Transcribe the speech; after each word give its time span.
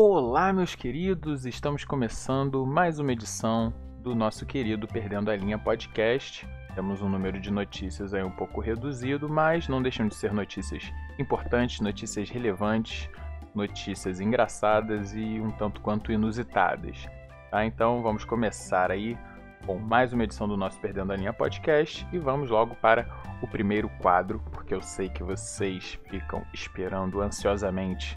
Olá, 0.00 0.52
meus 0.52 0.76
queridos! 0.76 1.44
Estamos 1.44 1.84
começando 1.84 2.64
mais 2.64 3.00
uma 3.00 3.12
edição 3.12 3.74
do 4.00 4.14
nosso 4.14 4.46
querido 4.46 4.86
Perdendo 4.86 5.28
a 5.28 5.34
Linha 5.34 5.58
podcast. 5.58 6.48
Temos 6.72 7.02
um 7.02 7.08
número 7.08 7.40
de 7.40 7.50
notícias 7.50 8.14
aí 8.14 8.22
um 8.22 8.30
pouco 8.30 8.60
reduzido, 8.60 9.28
mas 9.28 9.66
não 9.66 9.82
deixam 9.82 10.06
de 10.06 10.14
ser 10.14 10.32
notícias 10.32 10.84
importantes, 11.18 11.80
notícias 11.80 12.30
relevantes, 12.30 13.10
notícias 13.52 14.20
engraçadas 14.20 15.16
e 15.16 15.40
um 15.40 15.50
tanto 15.50 15.80
quanto 15.80 16.12
inusitadas. 16.12 17.08
Tá? 17.50 17.64
Então 17.66 18.00
vamos 18.00 18.24
começar 18.24 18.92
aí 18.92 19.18
com 19.66 19.80
mais 19.80 20.12
uma 20.12 20.22
edição 20.22 20.46
do 20.46 20.56
nosso 20.56 20.78
Perdendo 20.78 21.12
a 21.12 21.16
Linha 21.16 21.32
podcast 21.32 22.06
e 22.12 22.18
vamos 22.18 22.50
logo 22.50 22.76
para 22.76 23.04
o 23.42 23.48
primeiro 23.48 23.88
quadro, 24.00 24.40
porque 24.52 24.72
eu 24.72 24.80
sei 24.80 25.08
que 25.08 25.24
vocês 25.24 25.98
ficam 26.08 26.46
esperando 26.54 27.20
ansiosamente 27.20 28.16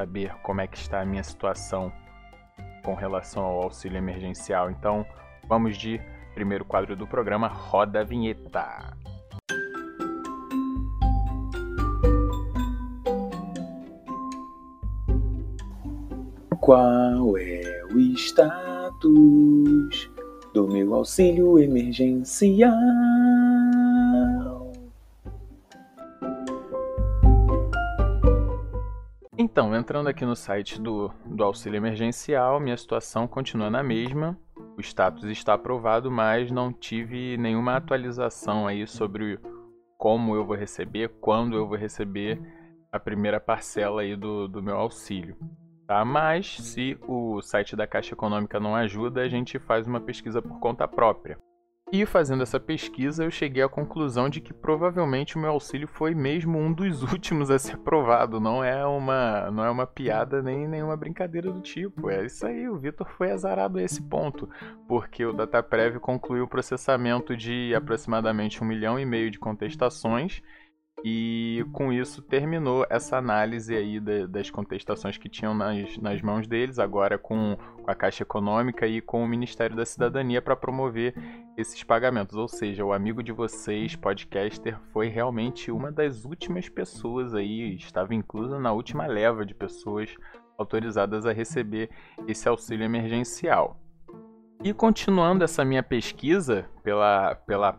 saber 0.00 0.34
como 0.42 0.62
é 0.62 0.66
que 0.66 0.78
está 0.78 1.02
a 1.02 1.04
minha 1.04 1.22
situação 1.22 1.92
com 2.82 2.94
relação 2.94 3.44
ao 3.44 3.64
auxílio 3.64 3.98
emergencial. 3.98 4.70
Então, 4.70 5.04
vamos 5.46 5.76
de 5.76 6.00
primeiro 6.34 6.64
quadro 6.64 6.96
do 6.96 7.06
programa, 7.06 7.48
roda 7.48 8.00
a 8.00 8.04
vinheta. 8.04 8.96
Qual 16.60 17.36
é 17.36 17.84
o 17.92 17.98
status 18.14 20.10
do 20.54 20.66
meu 20.66 20.94
auxílio 20.94 21.58
emergencial? 21.58 22.70
Então, 29.60 29.76
entrando 29.76 30.06
aqui 30.06 30.24
no 30.24 30.34
site 30.34 30.80
do, 30.80 31.12
do 31.22 31.44
auxílio 31.44 31.76
emergencial, 31.76 32.58
minha 32.58 32.78
situação 32.78 33.28
continua 33.28 33.68
na 33.68 33.82
mesma. 33.82 34.34
O 34.74 34.80
status 34.80 35.24
está 35.24 35.52
aprovado, 35.52 36.10
mas 36.10 36.50
não 36.50 36.72
tive 36.72 37.36
nenhuma 37.36 37.76
atualização 37.76 38.66
aí 38.66 38.86
sobre 38.86 39.38
como 39.98 40.34
eu 40.34 40.46
vou 40.46 40.56
receber, 40.56 41.10
quando 41.20 41.58
eu 41.58 41.68
vou 41.68 41.76
receber 41.76 42.40
a 42.90 42.98
primeira 42.98 43.38
parcela 43.38 44.00
aí 44.00 44.16
do, 44.16 44.48
do 44.48 44.62
meu 44.62 44.78
auxílio. 44.78 45.36
Tá? 45.86 46.06
Mas 46.06 46.56
se 46.56 46.98
o 47.06 47.42
site 47.42 47.76
da 47.76 47.86
Caixa 47.86 48.14
Econômica 48.14 48.58
não 48.58 48.74
ajuda, 48.74 49.20
a 49.20 49.28
gente 49.28 49.58
faz 49.58 49.86
uma 49.86 50.00
pesquisa 50.00 50.40
por 50.40 50.58
conta 50.58 50.88
própria. 50.88 51.36
E 51.92 52.06
fazendo 52.06 52.44
essa 52.44 52.60
pesquisa, 52.60 53.24
eu 53.24 53.32
cheguei 53.32 53.64
à 53.64 53.68
conclusão 53.68 54.28
de 54.28 54.40
que 54.40 54.54
provavelmente 54.54 55.36
o 55.36 55.40
meu 55.40 55.50
auxílio 55.50 55.88
foi 55.88 56.14
mesmo 56.14 56.56
um 56.56 56.72
dos 56.72 57.02
últimos 57.10 57.50
a 57.50 57.58
ser 57.58 57.74
aprovado. 57.74 58.38
Não 58.38 58.62
é 58.62 58.86
uma, 58.86 59.50
não 59.50 59.64
é 59.64 59.70
uma 59.70 59.88
piada 59.88 60.40
nem 60.40 60.68
nenhuma 60.68 60.96
brincadeira 60.96 61.50
do 61.50 61.60
tipo. 61.60 62.08
É 62.08 62.24
isso 62.24 62.46
aí, 62.46 62.68
o 62.68 62.78
Vitor 62.78 63.08
foi 63.08 63.32
azarado 63.32 63.78
a 63.78 63.82
esse 63.82 64.00
ponto, 64.00 64.48
porque 64.86 65.24
o 65.26 65.32
DataPrev 65.32 65.98
concluiu 65.98 66.44
o 66.44 66.48
processamento 66.48 67.36
de 67.36 67.74
aproximadamente 67.74 68.62
um 68.62 68.66
milhão 68.66 68.96
e 68.96 69.04
meio 69.04 69.28
de 69.28 69.40
contestações 69.40 70.40
e 71.02 71.64
com 71.72 71.92
isso 71.92 72.20
terminou 72.20 72.86
essa 72.90 73.16
análise 73.16 73.74
aí 73.74 73.98
das 74.28 74.50
contestações 74.50 75.16
que 75.16 75.28
tinham 75.28 75.54
nas, 75.54 75.96
nas 75.96 76.20
mãos 76.20 76.46
deles, 76.46 76.78
agora 76.78 77.16
com, 77.16 77.56
com, 77.82 77.90
a 77.90 77.94
Caixa 77.94 78.22
Econômica 78.22 78.86
e 78.86 79.00
com 79.00 79.22
o 79.22 79.28
Ministério 79.28 79.74
da 79.74 79.86
Cidadania 79.86 80.42
para 80.42 80.54
promover 80.54 81.14
esses 81.56 81.82
pagamentos. 81.82 82.36
Ou 82.36 82.48
seja, 82.48 82.84
o 82.84 82.92
amigo 82.92 83.22
de 83.22 83.32
vocês, 83.32 83.96
podcaster, 83.96 84.78
foi 84.92 85.08
realmente 85.08 85.70
uma 85.70 85.90
das 85.90 86.24
últimas 86.24 86.68
pessoas 86.68 87.34
aí, 87.34 87.74
estava 87.76 88.14
inclusa 88.14 88.58
na 88.58 88.72
última 88.72 89.06
leva 89.06 89.46
de 89.46 89.54
pessoas 89.54 90.14
autorizadas 90.58 91.24
a 91.24 91.32
receber 91.32 91.88
esse 92.28 92.46
auxílio 92.46 92.84
emergencial. 92.84 93.80
E 94.62 94.74
continuando 94.74 95.42
essa 95.42 95.64
minha 95.64 95.82
pesquisa 95.82 96.68
pela, 96.82 97.34
pela 97.34 97.72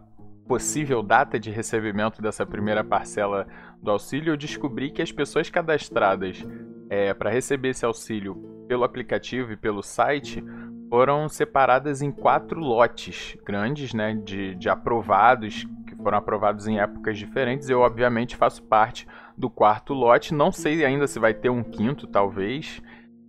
possível 0.51 1.01
data 1.01 1.39
de 1.39 1.49
recebimento 1.49 2.21
dessa 2.21 2.45
primeira 2.45 2.83
parcela 2.83 3.47
do 3.81 3.89
auxílio, 3.89 4.33
eu 4.33 4.37
descobri 4.37 4.91
que 4.91 5.01
as 5.01 5.09
pessoas 5.09 5.49
cadastradas 5.49 6.45
é, 6.89 7.13
para 7.13 7.29
receber 7.29 7.69
esse 7.69 7.85
auxílio 7.85 8.35
pelo 8.67 8.83
aplicativo 8.83 9.53
e 9.53 9.55
pelo 9.55 9.81
site 9.81 10.43
foram 10.89 11.29
separadas 11.29 12.01
em 12.01 12.11
quatro 12.11 12.59
lotes 12.59 13.37
grandes, 13.45 13.93
né, 13.93 14.13
de, 14.13 14.53
de 14.55 14.67
aprovados, 14.67 15.65
que 15.87 15.95
foram 15.95 16.17
aprovados 16.17 16.67
em 16.67 16.81
épocas 16.81 17.17
diferentes. 17.17 17.69
Eu, 17.69 17.79
obviamente, 17.79 18.35
faço 18.35 18.61
parte 18.61 19.07
do 19.37 19.49
quarto 19.49 19.93
lote. 19.93 20.33
Não 20.33 20.51
sei 20.51 20.83
ainda 20.83 21.07
se 21.07 21.17
vai 21.17 21.33
ter 21.33 21.49
um 21.49 21.63
quinto, 21.63 22.05
talvez. 22.07 22.81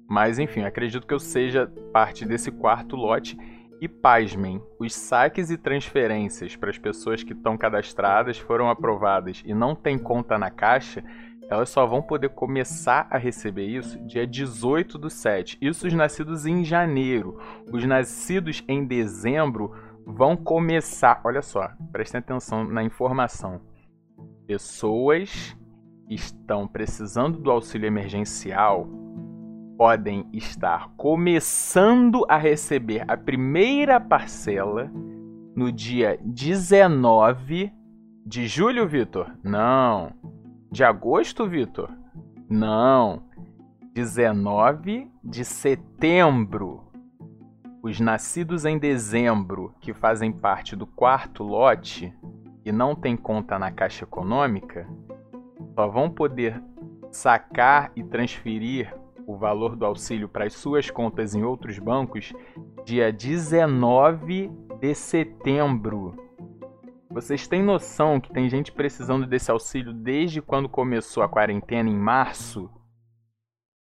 Mas, 0.09 0.41
enfim, 0.41 0.65
acredito 0.65 1.07
que 1.07 1.15
eu 1.15 1.21
seja 1.21 1.73
parte 1.93 2.25
desse 2.25 2.51
quarto 2.51 2.97
lote. 2.97 3.39
E 3.83 3.89
pasmem, 3.89 4.63
os 4.79 4.95
saques 4.95 5.51
e 5.51 5.59
transferências 5.59 6.55
para 6.55 6.71
as 6.71 6.79
pessoas 6.79 7.25
que 7.25 7.33
estão 7.33 7.59
cadastradas 7.59 8.39
foram 8.39 8.71
aprovadas 8.71 9.43
e 9.45 9.53
não 9.53 9.75
têm 9.75 9.99
conta 9.99 10.39
na 10.39 10.53
caixa, 10.53 11.03
elas 11.51 11.69
só 11.69 11.85
vão 11.85 12.01
poder 12.01 12.29
começar 12.29 13.09
a 13.11 13.19
receber 13.19 13.67
isso 13.67 13.99
dia 14.07 14.25
18 14.25 14.97
do 14.97 15.11
7. 15.11 15.59
Isso 15.61 15.89
os 15.89 15.93
nascidos 15.95 16.47
em 16.47 16.65
janeiro. 16.65 17.41
Os 17.73 17.85
nascidos 17.85 18.63
em 18.69 18.85
dezembro 18.85 19.75
vão 20.07 20.37
começar. 20.37 21.21
Olha 21.25 21.43
só, 21.43 21.69
prestem 21.91 22.21
atenção 22.21 22.63
na 22.63 22.85
informação. 22.85 23.63
Pessoas 24.47 25.57
estão 26.09 26.69
precisando 26.69 27.37
do 27.37 27.51
auxílio 27.51 27.89
emergencial 27.89 28.89
podem 29.83 30.29
estar 30.33 30.91
começando 30.97 32.25
a 32.29 32.37
receber 32.37 33.05
a 33.09 33.17
primeira 33.17 33.99
parcela 33.99 34.89
no 35.57 35.73
dia 35.73 36.21
19 36.23 37.73
de 38.25 38.47
julho, 38.47 38.87
Vitor? 38.87 39.37
Não. 39.43 40.13
De 40.71 40.85
agosto, 40.85 41.49
Vitor? 41.49 41.91
Não. 42.49 43.25
19 43.93 45.11
de 45.25 45.45
setembro. 45.45 46.85
Os 47.83 47.99
nascidos 47.99 48.65
em 48.65 48.79
dezembro, 48.79 49.75
que 49.81 49.93
fazem 49.93 50.31
parte 50.31 50.77
do 50.77 50.87
quarto 50.87 51.43
lote 51.43 52.15
e 52.65 52.71
não 52.71 52.95
têm 52.95 53.17
conta 53.17 53.59
na 53.59 53.73
Caixa 53.73 54.05
Econômica, 54.05 54.87
só 55.75 55.89
vão 55.89 56.09
poder 56.09 56.63
sacar 57.11 57.91
e 57.97 58.05
transferir 58.05 59.02
o 59.27 59.37
valor 59.37 59.77
do 59.77 59.85
auxílio 59.85 60.29
para 60.29 60.45
as 60.45 60.55
suas 60.55 60.91
contas 60.91 61.35
em 61.35 61.43
outros 61.43 61.79
bancos 61.79 62.33
dia 62.85 63.13
19 63.13 64.51
de 64.81 64.95
setembro. 64.95 66.17
Vocês 67.11 67.47
têm 67.47 67.63
noção 67.63 68.19
que 68.19 68.33
tem 68.33 68.49
gente 68.49 68.73
precisando 68.73 69.27
desse 69.27 69.51
auxílio 69.51 69.93
desde 69.93 70.41
quando 70.41 70.69
começou 70.69 71.23
a 71.23 71.29
quarentena 71.29 71.91
em 71.91 71.97
março? 71.97 72.71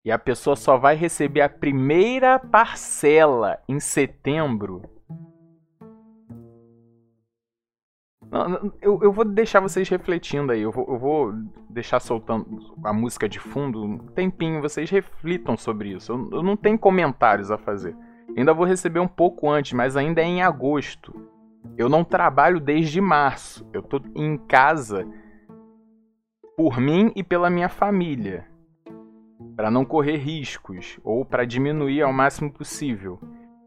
E 0.05 0.11
a 0.11 0.19
pessoa 0.19 0.57
só 0.57 0.77
vai 0.77 0.97
receber 0.97 1.41
a 1.41 1.49
primeira 1.49 2.39
parcela 2.39 3.59
em 3.69 3.81
setembro? 3.81 4.83
Eu, 8.81 8.99
eu 9.03 9.13
vou 9.13 9.27
deixar 9.27 9.61
vocês 9.61 9.89
refletindo 9.89 10.53
aí. 10.53 10.63
Eu 10.63 10.73
vou, 10.73 10.87
eu 10.89 10.99
vou 10.99 11.33
deixar 11.69 12.01
soltando 12.01 12.47
a 12.83 12.93
música 12.93 13.29
de 13.29 13.39
fundo 13.39 13.85
um 13.85 13.99
tempinho. 13.99 14.63
Vocês 14.63 14.89
reflitam 14.89 15.57
sobre 15.57 15.91
isso. 15.91 16.13
Eu, 16.13 16.39
eu 16.39 16.43
não 16.43 16.57
tenho 16.57 16.79
comentários 16.79 17.51
a 17.51 17.59
fazer. 17.59 17.95
Ainda 18.35 18.55
vou 18.55 18.65
receber 18.65 19.01
um 19.01 19.09
pouco 19.09 19.51
antes, 19.51 19.75
mas 19.75 19.97
ainda 19.97 20.23
é 20.23 20.25
em 20.25 20.43
agosto. 20.43 21.15
Eu 21.77 21.91
não 21.91 22.03
trabalho 22.03 22.59
desde 22.59 23.01
março. 23.03 23.69
Eu 23.71 23.83
tô 23.83 24.01
em 24.15 24.39
casa 24.39 25.07
por 26.57 26.79
mim 26.79 27.13
e 27.15 27.23
pela 27.23 27.51
minha 27.51 27.69
família, 27.69 28.47
para 29.57 29.71
não 29.71 29.85
correr 29.85 30.17
riscos 30.17 30.99
ou 31.03 31.25
para 31.25 31.45
diminuir 31.45 32.03
ao 32.03 32.13
máximo 32.13 32.53
possível. 32.53 33.19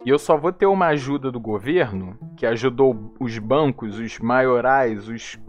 E 0.06 0.10
eu 0.10 0.19
só 0.19 0.38
vou 0.38 0.54
ter 0.54 0.68
uma 0.68 0.88
ajuda 0.88 1.31
do 1.31 1.40
governo, 1.40 2.16
que 2.38 2.46
ajudou 2.46 3.12
os 3.19 3.40
bancos, 3.40 3.98
os 3.98 4.19
maiorais, 4.19 5.07
os 5.07 5.40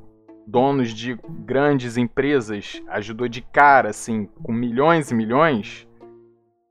donos 0.46 0.94
de 0.94 1.14
grandes 1.44 1.98
empresas, 1.98 2.82
ajudou 2.88 3.28
de 3.28 3.42
cara, 3.42 3.90
assim, 3.90 4.24
com 4.42 4.52
milhões 4.52 5.10
e 5.10 5.14
milhões. 5.14 5.86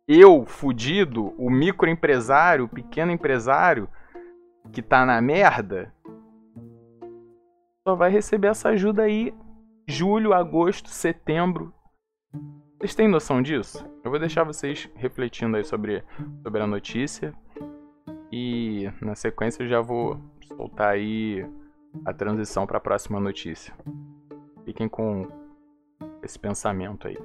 Eu, 0.08 0.46
fudido, 0.48 1.36
o 1.38 1.48
microempresário, 1.48 2.66
o 2.66 2.70
pequeno 2.70 3.12
empresário, 3.12 3.88
que 4.72 4.82
tá 4.82 5.06
na 5.06 5.22
merda, 5.22 5.94
só 7.88 7.96
vai 7.96 8.10
receber 8.10 8.48
essa 8.48 8.70
ajuda 8.70 9.04
aí 9.04 9.32
julho, 9.88 10.34
agosto, 10.34 10.90
setembro. 10.90 11.72
Vocês 12.80 12.96
têm 12.96 13.08
noção 13.08 13.44
disso? 13.44 13.86
Eu 14.04 14.10
vou 14.10 14.20
deixar 14.20 14.44
vocês 14.44 14.90
refletindo 14.96 15.56
aí 15.56 15.64
sobre, 15.64 16.04
sobre 16.42 16.62
a 16.62 16.68
notícia. 16.68 17.32
E 18.38 18.92
na 19.02 19.16
sequência 19.16 19.64
eu 19.64 19.70
já 19.70 19.80
vou 19.80 20.20
soltar 20.58 20.90
aí 20.90 21.50
a 22.04 22.12
transição 22.12 22.68
para 22.68 22.80
a 22.80 22.82
próxima 22.82 23.18
notícia. 23.18 23.74
Fiquem 24.66 24.90
com 24.90 25.26
esse 26.22 26.38
pensamento 26.38 27.08
aí. 27.08 27.18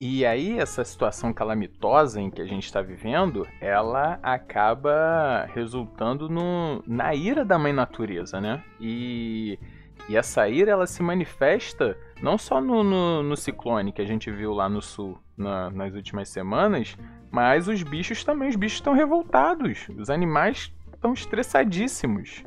E 0.00 0.24
aí 0.24 0.58
essa 0.58 0.82
situação 0.82 1.30
calamitosa 1.30 2.18
em 2.18 2.30
que 2.30 2.40
a 2.40 2.46
gente 2.46 2.64
está 2.64 2.80
vivendo, 2.80 3.46
ela 3.60 4.18
acaba 4.22 5.44
resultando 5.52 6.26
no, 6.26 6.82
na 6.86 7.14
ira 7.14 7.44
da 7.44 7.58
mãe 7.58 7.74
natureza, 7.74 8.40
né? 8.40 8.64
E 8.80 9.58
e 10.08 10.16
essa 10.16 10.48
ira, 10.48 10.70
ela 10.70 10.86
se 10.86 11.02
manifesta 11.02 11.96
não 12.22 12.38
só 12.38 12.60
no, 12.60 12.82
no, 12.82 13.22
no 13.22 13.36
ciclone 13.36 13.92
que 13.92 14.00
a 14.00 14.06
gente 14.06 14.30
viu 14.30 14.52
lá 14.54 14.68
no 14.68 14.80
sul 14.80 15.18
na, 15.36 15.70
nas 15.70 15.94
últimas 15.94 16.28
semanas, 16.30 16.96
mas 17.30 17.68
os 17.68 17.82
bichos 17.82 18.24
também, 18.24 18.48
os 18.48 18.56
bichos 18.56 18.78
estão 18.78 18.94
revoltados, 18.94 19.86
os 19.96 20.08
animais 20.08 20.72
estão 20.94 21.12
estressadíssimos. 21.12 22.42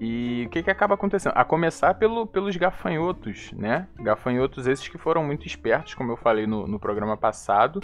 E 0.00 0.44
o 0.46 0.50
que, 0.50 0.62
que 0.62 0.70
acaba 0.70 0.94
acontecendo? 0.94 1.34
A 1.36 1.44
começar 1.44 1.94
pelo, 1.94 2.26
pelos 2.26 2.56
gafanhotos, 2.56 3.52
né? 3.52 3.86
Gafanhotos 3.96 4.66
esses 4.66 4.88
que 4.88 4.96
foram 4.96 5.22
muito 5.22 5.46
espertos, 5.46 5.94
como 5.94 6.10
eu 6.10 6.16
falei 6.16 6.46
no, 6.46 6.66
no 6.66 6.80
programa 6.80 7.18
passado, 7.18 7.80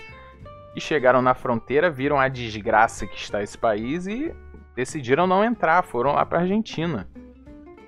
e 0.75 0.81
chegaram 0.81 1.21
na 1.21 1.35
fronteira, 1.35 1.91
viram 1.91 2.19
a 2.19 2.27
desgraça 2.29 3.07
que 3.07 3.17
está 3.17 3.43
esse 3.43 3.57
país 3.57 4.07
e 4.07 4.35
decidiram 4.75 5.27
não 5.27 5.45
entrar, 5.45 5.83
foram 5.83 6.13
lá 6.13 6.25
para 6.25 6.39
a 6.39 6.41
Argentina. 6.43 7.07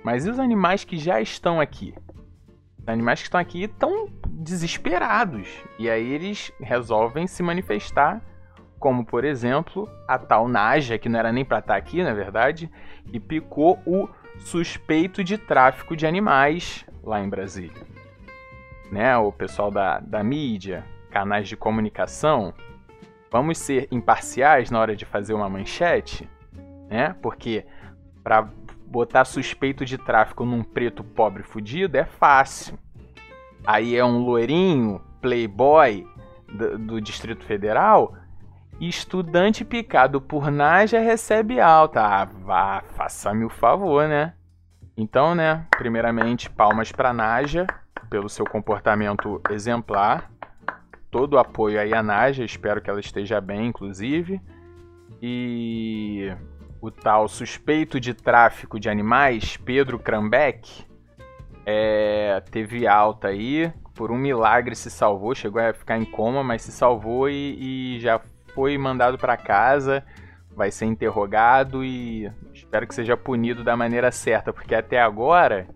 Mas 0.09 0.25
e 0.25 0.31
os 0.31 0.39
animais 0.39 0.85
que 0.85 0.97
já 0.97 1.21
estão 1.21 1.61
aqui? 1.61 1.93
Os 2.79 2.89
animais 2.89 3.21
que 3.21 3.27
estão 3.27 3.39
aqui 3.39 3.65
estão 3.65 4.09
desesperados. 4.27 5.47
E 5.79 5.91
aí 5.91 6.11
eles 6.11 6.51
resolvem 6.59 7.27
se 7.27 7.43
manifestar, 7.43 8.23
como 8.79 9.05
por 9.05 9.23
exemplo 9.23 9.87
a 10.09 10.17
tal 10.19 10.49
Naja, 10.49 10.97
que 10.97 11.11
não 11.11 11.19
era 11.19 11.31
nem 11.31 11.45
para 11.45 11.59
estar 11.59 11.75
tá 11.75 11.79
aqui, 11.79 12.03
na 12.03 12.15
verdade, 12.15 12.73
e 13.13 13.21
picou 13.21 13.83
o 13.85 14.09
suspeito 14.39 15.23
de 15.23 15.37
tráfico 15.37 15.95
de 15.95 16.07
animais 16.07 16.87
lá 17.03 17.21
em 17.21 17.29
Brasília. 17.29 17.87
Né, 18.91 19.15
o 19.19 19.31
pessoal 19.31 19.71
da, 19.71 20.01
da 20.01 20.25
mídia, 20.25 20.87
canais 21.11 21.47
de 21.47 21.55
comunicação, 21.55 22.55
vamos 23.31 23.59
ser 23.59 23.87
imparciais 23.91 24.71
na 24.71 24.81
hora 24.81 24.97
de 24.97 25.05
fazer 25.05 25.35
uma 25.35 25.51
manchete, 25.51 26.27
né? 26.89 27.15
Porque 27.21 27.67
para 28.25 28.49
botar 28.91 29.25
suspeito 29.25 29.85
de 29.85 29.99
tráfico 29.99 30.45
num 30.45 30.63
preto 30.63 31.05
pobre 31.05 31.43
fudido 31.43 31.97
é 31.97 32.05
fácil. 32.05 32.79
Aí 33.67 33.95
é 33.95 34.05
um 34.05 34.19
loirinho, 34.19 35.01
playboy 35.21 36.07
do, 36.49 36.79
do 36.79 37.01
Distrito 37.01 37.45
Federal, 37.45 38.15
Estudante 38.81 39.65
picado 39.65 40.21
por 40.21 40.53
Naja 40.53 41.01
recebe 41.01 41.61
alta. 41.61 42.01
Ah, 42.01 42.25
vá, 42.25 42.83
faça-me 42.95 43.45
o 43.45 43.51
favor, 43.51 44.07
né? 44.07 44.35
Então, 44.97 45.35
né, 45.35 45.67
primeiramente, 45.77 46.49
palmas 46.49 46.93
para 46.93 47.13
Naja 47.13 47.67
pelo 48.09 48.29
seu 48.29 48.45
comportamento 48.45 49.41
exemplar. 49.51 50.31
Todo 51.11 51.35
o 51.35 51.39
apoio 51.39 51.81
aí 51.81 51.93
à 51.93 52.03
Naja, 52.03 52.45
espero 52.45 52.81
que 52.81 52.89
ela 52.89 53.01
esteja 53.01 53.41
bem, 53.41 53.67
inclusive. 53.67 54.41
E 55.21 56.33
o 56.81 56.91
tal 56.91 57.29
suspeito 57.29 57.99
de 57.99 58.15
tráfico 58.15 58.79
de 58.79 58.89
animais, 58.89 59.57
Pedro 59.57 59.99
Krambeck, 59.99 60.85
é, 61.67 62.43
teve 62.51 62.87
alta 62.87 63.29
aí. 63.29 63.73
Por 63.95 64.13
um 64.13 64.17
milagre 64.17 64.77
se 64.77 64.91
salvou, 64.91 65.35
chegou 65.35 65.61
a 65.61 65.73
ficar 65.73 65.99
em 65.99 66.05
coma, 66.05 66.43
mas 66.45 66.63
se 66.63 66.71
salvou 66.71 67.29
e, 67.29 67.97
e 67.97 68.01
já 68.01 68.21
foi 68.55 68.79
mandado 68.79 69.19
para 69.19 69.37
casa, 69.37 70.05
vai 70.55 70.71
ser 70.71 70.87
interrogado 70.87 71.85
e 71.85 72.31
espero 72.55 72.87
que 72.87 72.95
seja 72.95 73.17
punido 73.17 73.65
da 73.65 73.77
maneira 73.77 74.11
certa, 74.13 74.53
porque 74.53 74.75
até 74.75 75.01
agora 75.01 75.69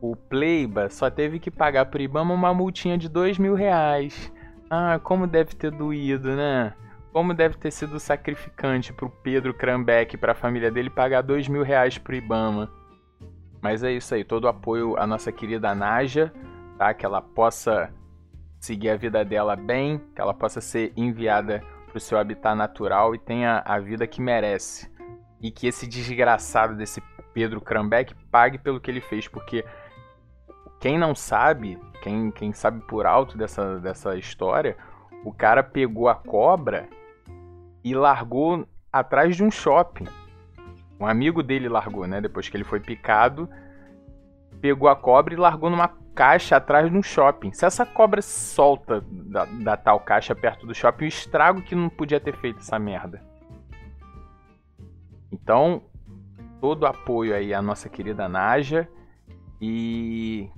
o 0.00 0.16
Pleiba 0.16 0.88
só 0.88 1.10
teve 1.10 1.38
que 1.38 1.50
pagar 1.50 1.86
pro 1.86 2.02
Ibama 2.02 2.34
uma 2.34 2.52
multinha 2.52 2.96
de 2.96 3.08
dois 3.08 3.38
mil 3.38 3.54
reais. 3.54 4.32
Ah, 4.68 4.98
como 5.02 5.26
deve 5.26 5.54
ter 5.54 5.70
doído, 5.70 6.34
né? 6.34 6.72
Como 7.16 7.32
deve 7.32 7.56
ter 7.56 7.70
sido 7.70 7.98
sacrificante 7.98 8.92
pro 8.92 9.08
Pedro 9.08 9.54
Krambeck 9.54 10.14
e 10.14 10.18
pra 10.18 10.34
família 10.34 10.70
dele 10.70 10.90
pagar 10.90 11.22
dois 11.22 11.48
mil 11.48 11.62
reais 11.62 11.96
pro 11.96 12.14
Ibama. 12.14 12.70
Mas 13.62 13.82
é 13.82 13.90
isso 13.90 14.14
aí, 14.14 14.22
todo 14.22 14.44
o 14.44 14.48
apoio 14.48 14.98
à 14.98 15.06
nossa 15.06 15.32
querida 15.32 15.74
Naja, 15.74 16.30
tá? 16.76 16.92
Que 16.92 17.06
ela 17.06 17.22
possa 17.22 17.90
seguir 18.60 18.90
a 18.90 18.96
vida 18.96 19.24
dela 19.24 19.56
bem, 19.56 19.98
que 20.14 20.20
ela 20.20 20.34
possa 20.34 20.60
ser 20.60 20.92
enviada 20.94 21.64
para 21.86 21.96
o 21.96 22.00
seu 22.00 22.18
habitat 22.18 22.54
natural 22.54 23.14
e 23.14 23.18
tenha 23.18 23.62
a 23.64 23.78
vida 23.78 24.06
que 24.06 24.20
merece. 24.20 24.92
E 25.40 25.50
que 25.50 25.66
esse 25.66 25.86
desgraçado 25.86 26.76
desse 26.76 27.00
Pedro 27.32 27.62
Krambeck 27.62 28.14
pague 28.30 28.58
pelo 28.58 28.78
que 28.78 28.90
ele 28.90 29.00
fez, 29.00 29.26
porque 29.26 29.64
quem 30.78 30.98
não 30.98 31.14
sabe, 31.14 31.80
quem, 32.02 32.30
quem 32.30 32.52
sabe 32.52 32.82
por 32.82 33.06
alto 33.06 33.38
dessa, 33.38 33.80
dessa 33.80 34.18
história, 34.18 34.76
o 35.24 35.32
cara 35.32 35.62
pegou 35.62 36.10
a 36.10 36.14
cobra 36.14 36.86
e 37.86 37.94
largou 37.94 38.66
atrás 38.92 39.36
de 39.36 39.44
um 39.44 39.50
shopping. 39.50 40.08
Um 40.98 41.06
amigo 41.06 41.40
dele 41.40 41.68
largou, 41.68 42.04
né? 42.04 42.20
Depois 42.20 42.48
que 42.48 42.56
ele 42.56 42.64
foi 42.64 42.80
picado, 42.80 43.48
pegou 44.60 44.88
a 44.88 44.96
cobra 44.96 45.32
e 45.32 45.36
largou 45.36 45.70
numa 45.70 45.86
caixa 46.12 46.56
atrás 46.56 46.90
de 46.90 46.98
um 46.98 47.02
shopping. 47.02 47.52
Se 47.52 47.64
essa 47.64 47.86
cobra 47.86 48.20
solta 48.20 49.04
da, 49.08 49.44
da 49.44 49.76
tal 49.76 50.00
caixa 50.00 50.34
perto 50.34 50.66
do 50.66 50.74
shopping, 50.74 51.04
o 51.04 51.06
estrago 51.06 51.62
que 51.62 51.76
não 51.76 51.88
podia 51.88 52.18
ter 52.18 52.36
feito 52.36 52.58
essa 52.58 52.76
merda. 52.76 53.22
Então, 55.30 55.84
todo 56.60 56.86
apoio 56.86 57.36
aí 57.36 57.54
à 57.54 57.62
nossa 57.62 57.88
querida 57.88 58.28
Naja 58.28 58.88
e 59.60 60.50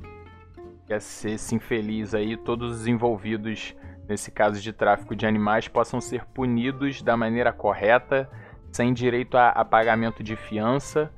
que 0.86 0.94
esse 0.94 1.54
infeliz 1.54 2.14
aí, 2.14 2.38
todos 2.38 2.80
os 2.80 2.86
envolvidos 2.86 3.76
nesse 4.08 4.30
caso 4.30 4.60
de 4.60 4.72
tráfico 4.72 5.14
de 5.14 5.26
animais 5.26 5.68
possam 5.68 6.00
ser 6.00 6.24
punidos 6.26 7.02
da 7.02 7.16
maneira 7.16 7.52
correta, 7.52 8.28
sem 8.72 8.92
direito 8.92 9.36
a, 9.36 9.50
a 9.50 9.64
pagamento 9.64 10.22
de 10.22 10.34
fiança 10.34 11.12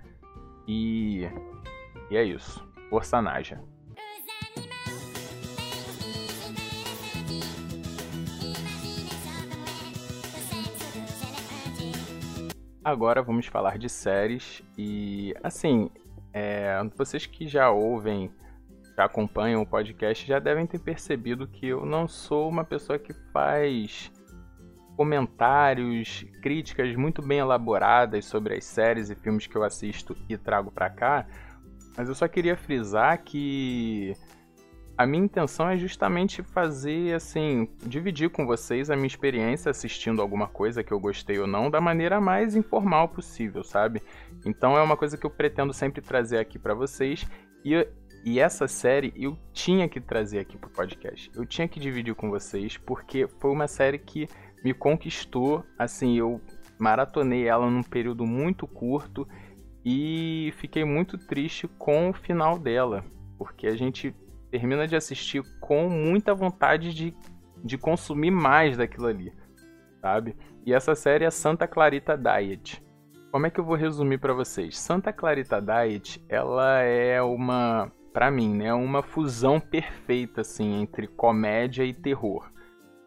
e, 0.66 1.28
e 2.10 2.16
é 2.16 2.24
isso. 2.24 2.66
Força 2.90 3.22
Naja. 3.22 3.60
Agora 12.82 13.22
vamos 13.22 13.46
falar 13.46 13.78
de 13.78 13.88
séries 13.88 14.62
e 14.76 15.34
assim, 15.44 15.90
é, 16.32 16.80
vocês 16.96 17.26
que 17.26 17.46
já 17.46 17.70
ouvem, 17.70 18.32
acompanham 19.04 19.62
o 19.62 19.66
podcast 19.66 20.26
já 20.26 20.38
devem 20.38 20.66
ter 20.66 20.78
percebido 20.78 21.46
que 21.46 21.68
eu 21.68 21.84
não 21.84 22.06
sou 22.08 22.48
uma 22.48 22.64
pessoa 22.64 22.98
que 22.98 23.12
faz 23.32 24.10
comentários, 24.96 26.26
críticas 26.42 26.94
muito 26.94 27.22
bem 27.22 27.38
elaboradas 27.38 28.24
sobre 28.26 28.54
as 28.54 28.64
séries 28.64 29.08
e 29.08 29.14
filmes 29.14 29.46
que 29.46 29.56
eu 29.56 29.64
assisto 29.64 30.16
e 30.28 30.36
trago 30.36 30.70
para 30.70 30.90
cá, 30.90 31.26
mas 31.96 32.08
eu 32.08 32.14
só 32.14 32.28
queria 32.28 32.56
frisar 32.56 33.22
que 33.22 34.14
a 35.00 35.06
minha 35.06 35.24
intenção 35.24 35.66
é 35.66 35.78
justamente 35.78 36.42
fazer, 36.42 37.14
assim, 37.14 37.66
dividir 37.86 38.28
com 38.28 38.44
vocês 38.44 38.90
a 38.90 38.96
minha 38.96 39.06
experiência 39.06 39.70
assistindo 39.70 40.20
alguma 40.20 40.46
coisa 40.46 40.84
que 40.84 40.92
eu 40.92 41.00
gostei 41.00 41.38
ou 41.38 41.46
não 41.46 41.70
da 41.70 41.80
maneira 41.80 42.20
mais 42.20 42.54
informal 42.54 43.08
possível, 43.08 43.64
sabe? 43.64 44.02
Então 44.44 44.76
é 44.76 44.82
uma 44.82 44.98
coisa 44.98 45.16
que 45.16 45.24
eu 45.24 45.30
pretendo 45.30 45.72
sempre 45.72 46.02
trazer 46.02 46.36
aqui 46.36 46.58
para 46.58 46.74
vocês 46.74 47.26
e, 47.64 47.88
e 48.24 48.38
essa 48.38 48.68
série 48.68 49.12
eu 49.16 49.38
tinha 49.52 49.88
que 49.88 50.00
trazer 50.00 50.40
aqui 50.40 50.58
pro 50.58 50.70
podcast. 50.70 51.30
Eu 51.34 51.46
tinha 51.46 51.66
que 51.66 51.80
dividir 51.80 52.14
com 52.14 52.30
vocês 52.30 52.76
porque 52.76 53.26
foi 53.38 53.50
uma 53.50 53.66
série 53.66 53.98
que 53.98 54.28
me 54.62 54.74
conquistou, 54.74 55.64
assim, 55.78 56.18
eu 56.18 56.40
maratonei 56.78 57.46
ela 57.46 57.70
num 57.70 57.82
período 57.82 58.26
muito 58.26 58.66
curto 58.66 59.26
e 59.84 60.52
fiquei 60.58 60.84
muito 60.84 61.16
triste 61.16 61.66
com 61.78 62.10
o 62.10 62.12
final 62.12 62.58
dela, 62.58 63.04
porque 63.38 63.66
a 63.66 63.76
gente 63.76 64.14
termina 64.50 64.86
de 64.86 64.96
assistir 64.96 65.42
com 65.60 65.88
muita 65.88 66.34
vontade 66.34 66.92
de, 66.92 67.14
de 67.64 67.78
consumir 67.78 68.30
mais 68.30 68.76
daquilo 68.76 69.06
ali, 69.06 69.32
sabe? 70.02 70.36
E 70.66 70.74
essa 70.74 70.94
série 70.94 71.24
é 71.24 71.30
Santa 71.30 71.66
Clarita 71.66 72.18
Diet. 72.18 72.82
Como 73.30 73.46
é 73.46 73.50
que 73.50 73.60
eu 73.60 73.64
vou 73.64 73.76
resumir 73.76 74.18
para 74.18 74.34
vocês? 74.34 74.78
Santa 74.78 75.12
Clarita 75.12 75.60
Diet, 75.62 76.22
ela 76.28 76.80
é 76.80 77.22
uma, 77.22 77.90
para 78.12 78.30
mim, 78.30 78.54
né, 78.54 78.72
uma 78.74 79.02
fusão 79.02 79.60
perfeita 79.60 80.40
assim 80.40 80.82
entre 80.82 81.06
comédia 81.06 81.84
e 81.84 81.94
terror. 81.94 82.50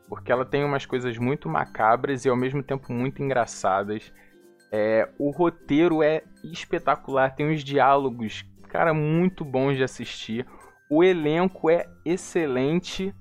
Porque 0.07 0.31
ela 0.31 0.45
tem 0.45 0.63
umas 0.63 0.85
coisas 0.85 1.17
muito 1.17 1.49
macabras 1.49 2.25
e 2.25 2.29
ao 2.29 2.35
mesmo 2.35 2.61
tempo 2.61 2.91
muito 2.91 3.21
engraçadas. 3.21 4.13
É, 4.71 5.09
o 5.19 5.29
roteiro 5.29 6.01
é 6.01 6.23
espetacular, 6.43 7.35
tem 7.35 7.49
uns 7.49 7.63
diálogos, 7.63 8.45
cara, 8.69 8.93
muito 8.93 9.45
bons 9.45 9.75
de 9.75 9.83
assistir. 9.83 10.45
O 10.89 11.03
elenco 11.03 11.69
é 11.69 11.85
excelente, 12.05 13.13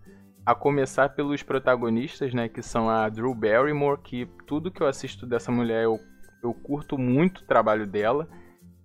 a 0.44 0.54
começar 0.54 1.10
pelos 1.10 1.42
protagonistas, 1.42 2.34
né, 2.34 2.48
que 2.48 2.62
são 2.62 2.90
a 2.90 3.08
Drew 3.08 3.34
Barrymore, 3.34 4.00
que 4.02 4.26
tudo 4.46 4.70
que 4.70 4.82
eu 4.82 4.86
assisto 4.88 5.24
dessa 5.24 5.52
mulher 5.52 5.84
eu, 5.84 5.98
eu 6.42 6.52
curto 6.52 6.98
muito 6.98 7.38
o 7.38 7.46
trabalho 7.46 7.86
dela, 7.86 8.28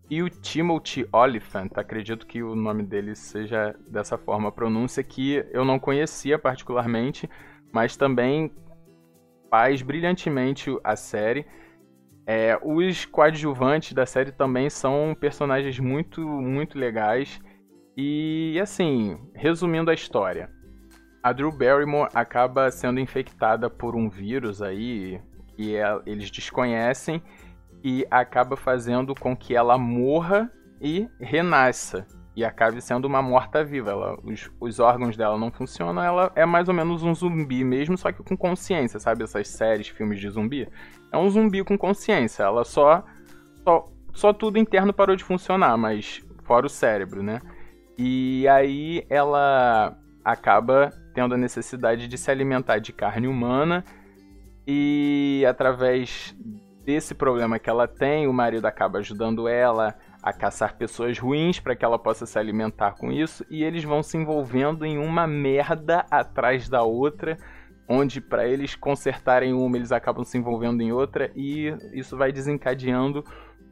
e 0.09 0.23
o 0.23 0.29
Timothy 0.29 1.07
Oliphant, 1.11 1.71
acredito 1.75 2.25
que 2.25 2.41
o 2.41 2.55
nome 2.55 2.83
dele 2.83 3.13
seja 3.13 3.75
dessa 3.89 4.17
forma 4.17 4.49
a 4.49 4.51
pronúncia, 4.51 5.03
que 5.03 5.45
eu 5.51 5.65
não 5.65 5.77
conhecia 5.77 6.39
particularmente, 6.39 7.29
mas 7.73 7.97
também 7.97 8.51
faz 9.49 9.81
brilhantemente 9.81 10.69
a 10.83 10.95
série. 10.95 11.45
É, 12.25 12.57
os 12.63 13.05
coadjuvantes 13.05 13.93
da 13.93 14.05
série 14.05 14.31
também 14.31 14.69
são 14.69 15.15
personagens 15.19 15.77
muito, 15.79 16.21
muito 16.21 16.77
legais. 16.77 17.39
E 17.95 18.57
assim, 18.61 19.17
resumindo 19.33 19.91
a 19.91 19.93
história, 19.93 20.49
a 21.21 21.33
Drew 21.33 21.51
Barrymore 21.51 22.09
acaba 22.13 22.71
sendo 22.71 22.99
infectada 22.99 23.69
por 23.69 23.95
um 23.95 24.09
vírus 24.09 24.61
aí 24.61 25.19
que 25.55 25.75
é, 25.75 25.99
eles 26.05 26.29
desconhecem 26.29 27.21
e 27.84 28.05
acaba 28.10 28.55
fazendo 28.55 29.13
com 29.15 29.36
que 29.36 29.55
ela 29.55 29.77
morra 29.77 30.51
e 30.81 31.07
renasça 31.19 32.05
e 32.38 32.46
acabe 32.46 32.79
sendo 32.81 33.05
uma 33.05 33.19
morta-viva. 33.19 34.15
Os, 34.24 34.51
os, 34.60 34.79
órgãos 34.79 35.17
dela 35.17 35.39
não 35.39 35.51
funcionam, 35.51 36.03
ela 36.03 36.31
é 36.36 36.46
mais 36.46 36.67
ou 36.67 36.74
menos 36.74 37.01
um 37.01 37.13
zumbi 37.15 37.63
mesmo, 37.63 37.98
só 37.98 38.12
que 38.12 38.22
com 38.22 38.38
consciência, 38.38 39.00
sabe? 39.00 39.24
Essas 39.24 39.48
séries, 39.48 39.88
filmes 39.88 40.19
de 40.19 40.29
zumbi. 40.29 40.69
É 41.12 41.17
um 41.17 41.27
zumbi 41.29 41.63
com 41.63 41.75
consciência, 41.75 42.43
ela 42.43 42.63
só, 42.63 43.03
só, 43.63 43.89
só 44.13 44.34
tudo 44.34 44.60
interno 44.60 44.93
parou 44.93 45.15
de 45.15 45.24
funcionar, 45.24 45.75
mas 45.77 46.22
fora 46.43 46.67
o 46.67 46.69
cérebro, 46.69 47.24
né? 47.24 47.41
E 47.98 48.48
aí 48.48 49.03
ela 49.10 49.98
acaba 50.24 50.91
tendo 51.15 51.34
a 51.34 51.38
necessidade 51.38 52.07
de 52.07 52.17
se 52.19 52.29
alimentar 52.29 52.77
de 52.77 52.93
carne 52.93 53.27
humana 53.27 53.84
e 54.67 55.43
através 55.50 56.36
desse 56.88 57.13
problema 57.13 57.60
que 57.60 57.70
ela 57.70 57.86
tem, 57.86 58.27
o 58.27 58.34
marido 58.34 58.65
acaba 58.65 59.00
ajudando 59.00 59.46
ela 59.46 59.94
a 60.24 60.32
caçar 60.32 60.77
pessoas 60.77 61.20
ruins 61.20 61.60
para 61.60 61.75
que 61.75 61.84
ela 61.84 62.00
possa 62.00 62.25
se 62.25 62.39
alimentar 62.39 62.94
com 62.94 63.12
isso 63.12 63.46
e 63.50 63.62
eles 63.62 63.84
vão 63.84 64.01
se 64.01 64.15
envolvendo 64.15 64.86
em 64.86 64.98
uma 64.98 65.27
merda 65.27 66.06
atrás 66.10 66.70
da 66.70 66.84
outra, 66.84 67.36
onde 67.89 68.22
para 68.22 68.48
eles 68.48 68.74
consertarem 68.74 69.51
uma 69.51 69.75
eles 69.75 69.91
acabam 69.91 70.24
se 70.24 70.38
envolvendo 70.38 70.82
em 70.82 70.94
outra 70.94 71.29
e 71.36 71.75
isso 71.91 72.15
vai 72.15 72.32
desencadeando 72.32 73.22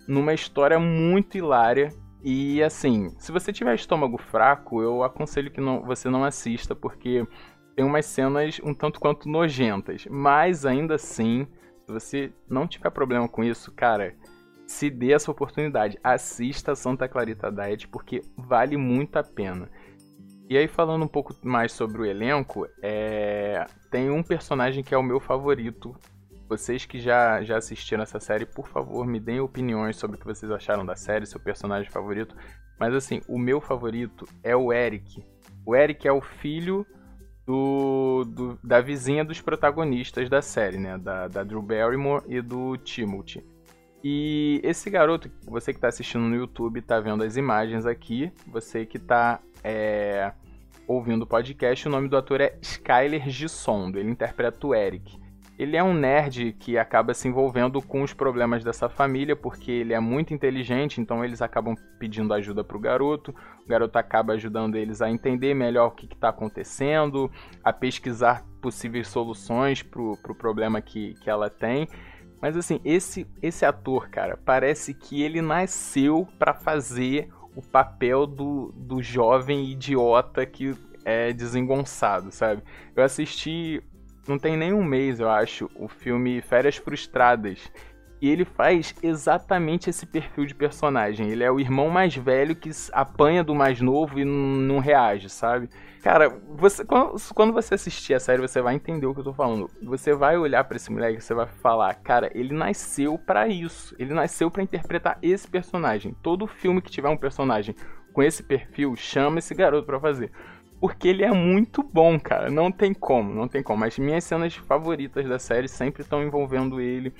numa 0.05 0.33
história 0.33 0.77
muito 0.77 1.37
hilária. 1.37 1.93
E 2.21 2.61
assim, 2.61 3.15
se 3.17 3.31
você 3.31 3.53
tiver 3.53 3.75
estômago 3.75 4.17
fraco, 4.17 4.81
eu 4.81 5.03
aconselho 5.03 5.49
que 5.49 5.61
não, 5.61 5.83
você 5.83 6.09
não 6.09 6.25
assista 6.25 6.75
porque 6.75 7.25
tem 7.77 7.85
umas 7.85 8.07
cenas 8.07 8.59
um 8.61 8.73
tanto 8.73 8.99
quanto 8.99 9.29
nojentas, 9.29 10.05
mas 10.09 10.65
ainda 10.65 10.95
assim, 10.95 11.47
se 11.85 11.91
você 11.91 12.33
não 12.49 12.67
tiver 12.67 12.89
problema 12.89 13.29
com 13.29 13.43
isso, 13.43 13.71
cara, 13.71 14.15
se 14.65 14.89
dê 14.89 15.13
essa 15.13 15.29
oportunidade. 15.29 15.99
Assista 16.03 16.75
Santa 16.75 17.07
Clarita 17.07 17.51
Diet 17.51 17.87
porque 17.87 18.21
vale 18.35 18.75
muito 18.75 19.17
a 19.17 19.23
pena. 19.23 19.69
E 20.49 20.57
aí, 20.57 20.67
falando 20.67 21.03
um 21.03 21.07
pouco 21.07 21.35
mais 21.43 21.71
sobre 21.71 22.01
o 22.01 22.05
elenco, 22.05 22.67
é... 22.81 23.65
tem 23.89 24.09
um 24.09 24.23
personagem 24.23 24.83
que 24.83 24.93
é 24.93 24.97
o 24.97 25.03
meu 25.03 25.19
favorito. 25.19 25.95
Vocês 26.47 26.85
que 26.85 26.99
já, 26.99 27.43
já 27.43 27.57
assistiram 27.57 28.03
essa 28.03 28.19
série, 28.19 28.45
por 28.45 28.67
favor, 28.67 29.05
me 29.05 29.19
deem 29.19 29.39
opiniões 29.39 29.95
sobre 29.95 30.17
o 30.17 30.19
que 30.19 30.25
vocês 30.25 30.51
acharam 30.51 30.85
da 30.85 30.95
série, 30.95 31.25
seu 31.25 31.39
personagem 31.39 31.91
favorito. 31.91 32.35
Mas 32.79 32.93
assim, 32.93 33.21
o 33.27 33.39
meu 33.39 33.59
favorito 33.59 34.27
é 34.43 34.55
o 34.55 34.71
Eric. 34.71 35.23
O 35.65 35.75
Eric 35.75 36.07
é 36.07 36.11
o 36.11 36.21
filho 36.21 36.85
do, 37.45 38.25
do 38.25 38.59
da 38.63 38.81
vizinha 38.81 39.23
dos 39.23 39.39
protagonistas 39.39 40.29
da 40.29 40.41
série, 40.41 40.77
né? 40.77 40.97
Da, 40.97 41.27
da 41.27 41.43
Drew 41.43 41.61
Barrymore 41.61 42.23
e 42.27 42.41
do 42.41 42.75
Timothy. 42.77 43.43
E 44.03 44.61
esse 44.63 44.89
garoto, 44.89 45.31
você 45.43 45.73
que 45.73 45.77
está 45.77 45.87
assistindo 45.87 46.23
no 46.23 46.35
YouTube, 46.35 46.79
está 46.79 46.99
vendo 46.99 47.23
as 47.23 47.37
imagens 47.37 47.85
aqui. 47.85 48.31
Você 48.47 48.85
que 48.85 48.97
está 48.97 49.39
é, 49.63 50.31
ouvindo 50.87 51.23
o 51.23 51.27
podcast, 51.27 51.87
o 51.87 51.91
nome 51.91 52.07
do 52.07 52.15
ator 52.15 52.39
é 52.39 52.55
Skyler 52.61 53.27
Gissondo. 53.29 53.97
Ele 53.99 54.11
interpreta 54.11 54.67
o 54.67 54.75
Eric. 54.75 55.19
Ele 55.57 55.77
é 55.77 55.83
um 55.83 55.93
nerd 55.93 56.53
que 56.59 56.77
acaba 56.77 57.13
se 57.13 57.27
envolvendo 57.27 57.81
com 57.81 58.01
os 58.01 58.13
problemas 58.13 58.63
dessa 58.63 58.89
família 58.89 59.35
porque 59.35 59.71
ele 59.71 59.93
é 59.93 59.99
muito 59.99 60.33
inteligente, 60.33 60.99
então 60.99 61.23
eles 61.23 61.41
acabam 61.41 61.75
pedindo 61.97 62.33
ajuda 62.33 62.63
para 62.63 62.75
o 62.75 62.79
garoto. 62.79 63.33
O 63.63 63.67
garoto 63.67 63.97
acaba 63.97 64.33
ajudando 64.33 64.75
eles 64.75 65.01
a 65.01 65.09
entender 65.09 65.53
melhor 65.53 65.87
o 65.87 65.91
que 65.91 66.05
está 66.05 66.29
acontecendo, 66.29 67.31
a 67.63 67.71
pesquisar 67.71 68.43
possíveis 68.61 69.07
soluções 69.07 69.81
para 69.81 70.01
o 70.01 70.17
pro 70.17 70.35
problema 70.35 70.81
que, 70.81 71.13
que 71.15 71.29
ela 71.29 71.49
tem. 71.49 71.87
Mas 72.41 72.57
assim, 72.57 72.81
esse 72.83 73.25
esse 73.41 73.65
ator, 73.65 74.09
cara, 74.09 74.37
parece 74.37 74.93
que 74.93 75.23
ele 75.23 75.41
nasceu 75.41 76.27
para 76.37 76.53
fazer 76.53 77.29
o 77.55 77.61
papel 77.61 78.27
do, 78.27 78.73
do 78.75 79.01
jovem 79.01 79.71
idiota 79.71 80.45
que 80.45 80.75
é 81.05 81.31
desengonçado, 81.31 82.31
sabe? 82.31 82.61
Eu 82.95 83.03
assisti, 83.03 83.81
não 84.27 84.37
tem 84.37 84.57
nem 84.57 84.73
um 84.73 84.83
mês, 84.83 85.19
eu 85.19 85.29
acho, 85.29 85.69
o 85.75 85.87
filme 85.87 86.41
Férias 86.41 86.77
Frustradas. 86.77 87.71
E 88.21 88.29
ele 88.29 88.45
faz 88.45 88.95
exatamente 89.03 89.89
esse 89.89 90.05
perfil 90.05 90.45
de 90.45 90.55
personagem. 90.55 91.29
Ele 91.29 91.43
é 91.43 91.51
o 91.51 91.59
irmão 91.59 91.89
mais 91.89 92.15
velho 92.15 92.55
que 92.55 92.71
apanha 92.91 93.43
do 93.43 93.53
mais 93.53 93.81
novo 93.81 94.19
e 94.19 94.25
não 94.25 94.79
reage, 94.79 95.29
sabe? 95.29 95.69
Cara, 96.01 96.29
você, 96.47 96.83
quando 97.33 97.51
você 97.51 97.75
assistir 97.75 98.13
a 98.13 98.19
série, 98.19 98.41
você 98.41 98.61
vai 98.61 98.75
entender 98.75 99.05
o 99.05 99.13
que 99.13 99.19
eu 99.19 99.25
tô 99.25 99.33
falando. 99.33 99.69
Você 99.83 100.13
vai 100.13 100.37
olhar 100.37 100.63
para 100.63 100.77
esse 100.77 100.91
moleque 100.91 101.17
e 101.17 101.21
você 101.21 101.33
vai 101.33 101.47
falar, 101.47 101.93
cara, 101.95 102.31
ele 102.33 102.53
nasceu 102.53 103.17
para 103.17 103.47
isso. 103.47 103.95
Ele 103.99 104.13
nasceu 104.13 104.49
para 104.49 104.63
interpretar 104.63 105.17
esse 105.21 105.47
personagem. 105.47 106.15
Todo 106.23 106.47
filme 106.47 106.81
que 106.81 106.91
tiver 106.91 107.09
um 107.09 107.17
personagem 107.17 107.75
com 108.13 108.23
esse 108.23 108.41
perfil, 108.41 108.95
chama 108.95 109.39
esse 109.39 109.53
garoto 109.53 109.85
para 109.85 109.99
fazer. 109.99 110.31
Porque 110.85 111.07
ele 111.07 111.23
é 111.23 111.31
muito 111.31 111.81
bom, 111.81 112.19
cara. 112.19 112.51
Não 112.51 112.71
tem 112.71 112.93
como, 112.93 113.33
não 113.33 113.47
tem 113.47 113.63
como. 113.63 113.83
As 113.83 113.97
minhas 113.97 114.23
cenas 114.23 114.53
favoritas 114.53 115.27
da 115.27 115.39
série 115.39 115.67
sempre 115.67 116.03
estão 116.03 116.21
envolvendo 116.21 116.79
ele. 116.79 117.11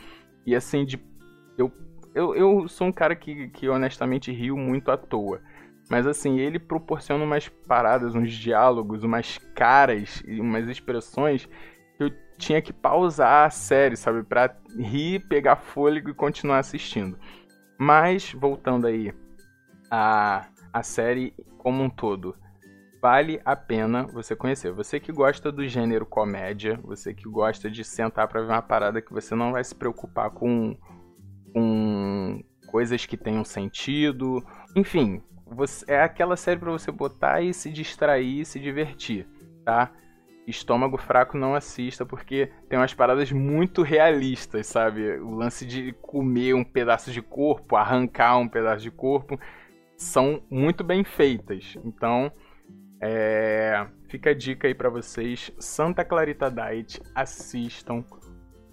E 0.46 0.56
assim, 0.56 0.86
de. 0.86 1.04
Eu, 1.58 1.72
eu, 2.14 2.36
eu 2.36 2.68
sou 2.68 2.86
um 2.86 2.92
cara 2.92 3.16
que, 3.16 3.48
que 3.48 3.68
honestamente 3.68 4.32
rio 4.32 4.56
muito 4.56 4.92
à 4.92 4.98
toa. 4.98 5.42
Mas 5.90 6.06
assim, 6.06 6.38
ele 6.38 6.60
proporciona 6.60 7.24
umas 7.24 7.50
paradas, 7.50 8.14
uns 8.14 8.32
diálogos, 8.34 9.04
umas 9.04 9.40
caras 9.56 10.22
e 10.28 10.40
umas 10.40 10.70
expressões 10.70 11.50
que 11.98 12.04
eu 12.04 12.12
tinha 12.38 12.62
que 12.62 12.72
pausar 12.72 13.48
a 13.48 13.50
série, 13.50 13.98
sabe? 13.98 14.22
Pra 14.22 14.56
rir, 14.78 15.26
pegar 15.28 15.56
fôlego 15.56 16.12
e 16.12 16.14
continuar 16.14 16.60
assistindo. 16.60 17.18
Mas, 17.80 18.32
voltando 18.32 18.86
aí 18.86 19.12
a, 19.90 20.46
a 20.72 20.84
série 20.84 21.34
como 21.58 21.82
um 21.82 21.90
todo, 21.90 22.36
vale 23.06 23.40
a 23.46 23.56
pena 23.56 24.08
você 24.08 24.36
conhecer. 24.36 24.72
Você 24.72 25.00
que 25.00 25.12
gosta 25.12 25.52
do 25.52 25.68
gênero 25.68 26.08
comédia, 26.08 26.80
você 26.84 27.14
que 27.14 27.30
gosta 27.30 27.70
de 27.70 27.84
sentar 27.84 28.28
para 28.28 28.42
ver 28.42 28.48
uma 28.48 28.64
parada 28.64 29.00
que 29.00 29.14
você 29.14 29.36
não 29.36 29.52
vai 29.52 29.64
se 29.64 29.76
preocupar 29.76 30.32
com, 30.32 30.76
com 31.54 32.44
coisas 32.66 33.06
que 33.06 33.16
tenham 33.16 33.46
sentido. 33.46 34.44
Enfim, 34.76 35.22
você, 35.46 35.86
é 35.88 36.02
aquela 36.02 36.36
série 36.36 36.60
para 36.60 36.72
você 36.72 36.92
botar 36.92 37.44
e 37.44 37.54
se 37.54 37.72
distrair 37.72 38.42
e 38.42 38.46
se 38.46 38.60
divertir, 38.60 39.28
tá? 39.64 39.92
Estômago 40.48 40.98
fraco 40.98 41.38
não 41.38 41.54
assista 41.54 42.08
porque 42.08 42.52
tem 42.68 42.80
umas 42.80 42.96
paradas 42.96 43.32
muito 43.32 43.84
realistas, 43.84 44.66
sabe? 44.66 45.20
O 45.20 45.36
lance 45.36 45.64
de 45.64 45.94
comer 46.02 46.56
um 46.56 46.64
pedaço 46.64 47.12
de 47.12 47.22
corpo, 47.22 47.76
arrancar 47.76 48.40
um 48.40 48.48
pedaço 48.48 48.82
de 48.82 48.90
corpo, 48.90 49.40
são 49.96 50.42
muito 50.50 50.84
bem 50.84 51.04
feitas. 51.04 51.78
Então, 51.86 52.32
é... 53.02 53.86
fica 54.08 54.32
a 54.32 54.34
dica 54.34 54.68
aí 54.68 54.74
para 54.74 54.90
vocês. 54.90 55.52
Santa 55.60 56.04
Clarita 56.04 56.50
Diet, 56.50 57.02
assistam. 57.14 58.04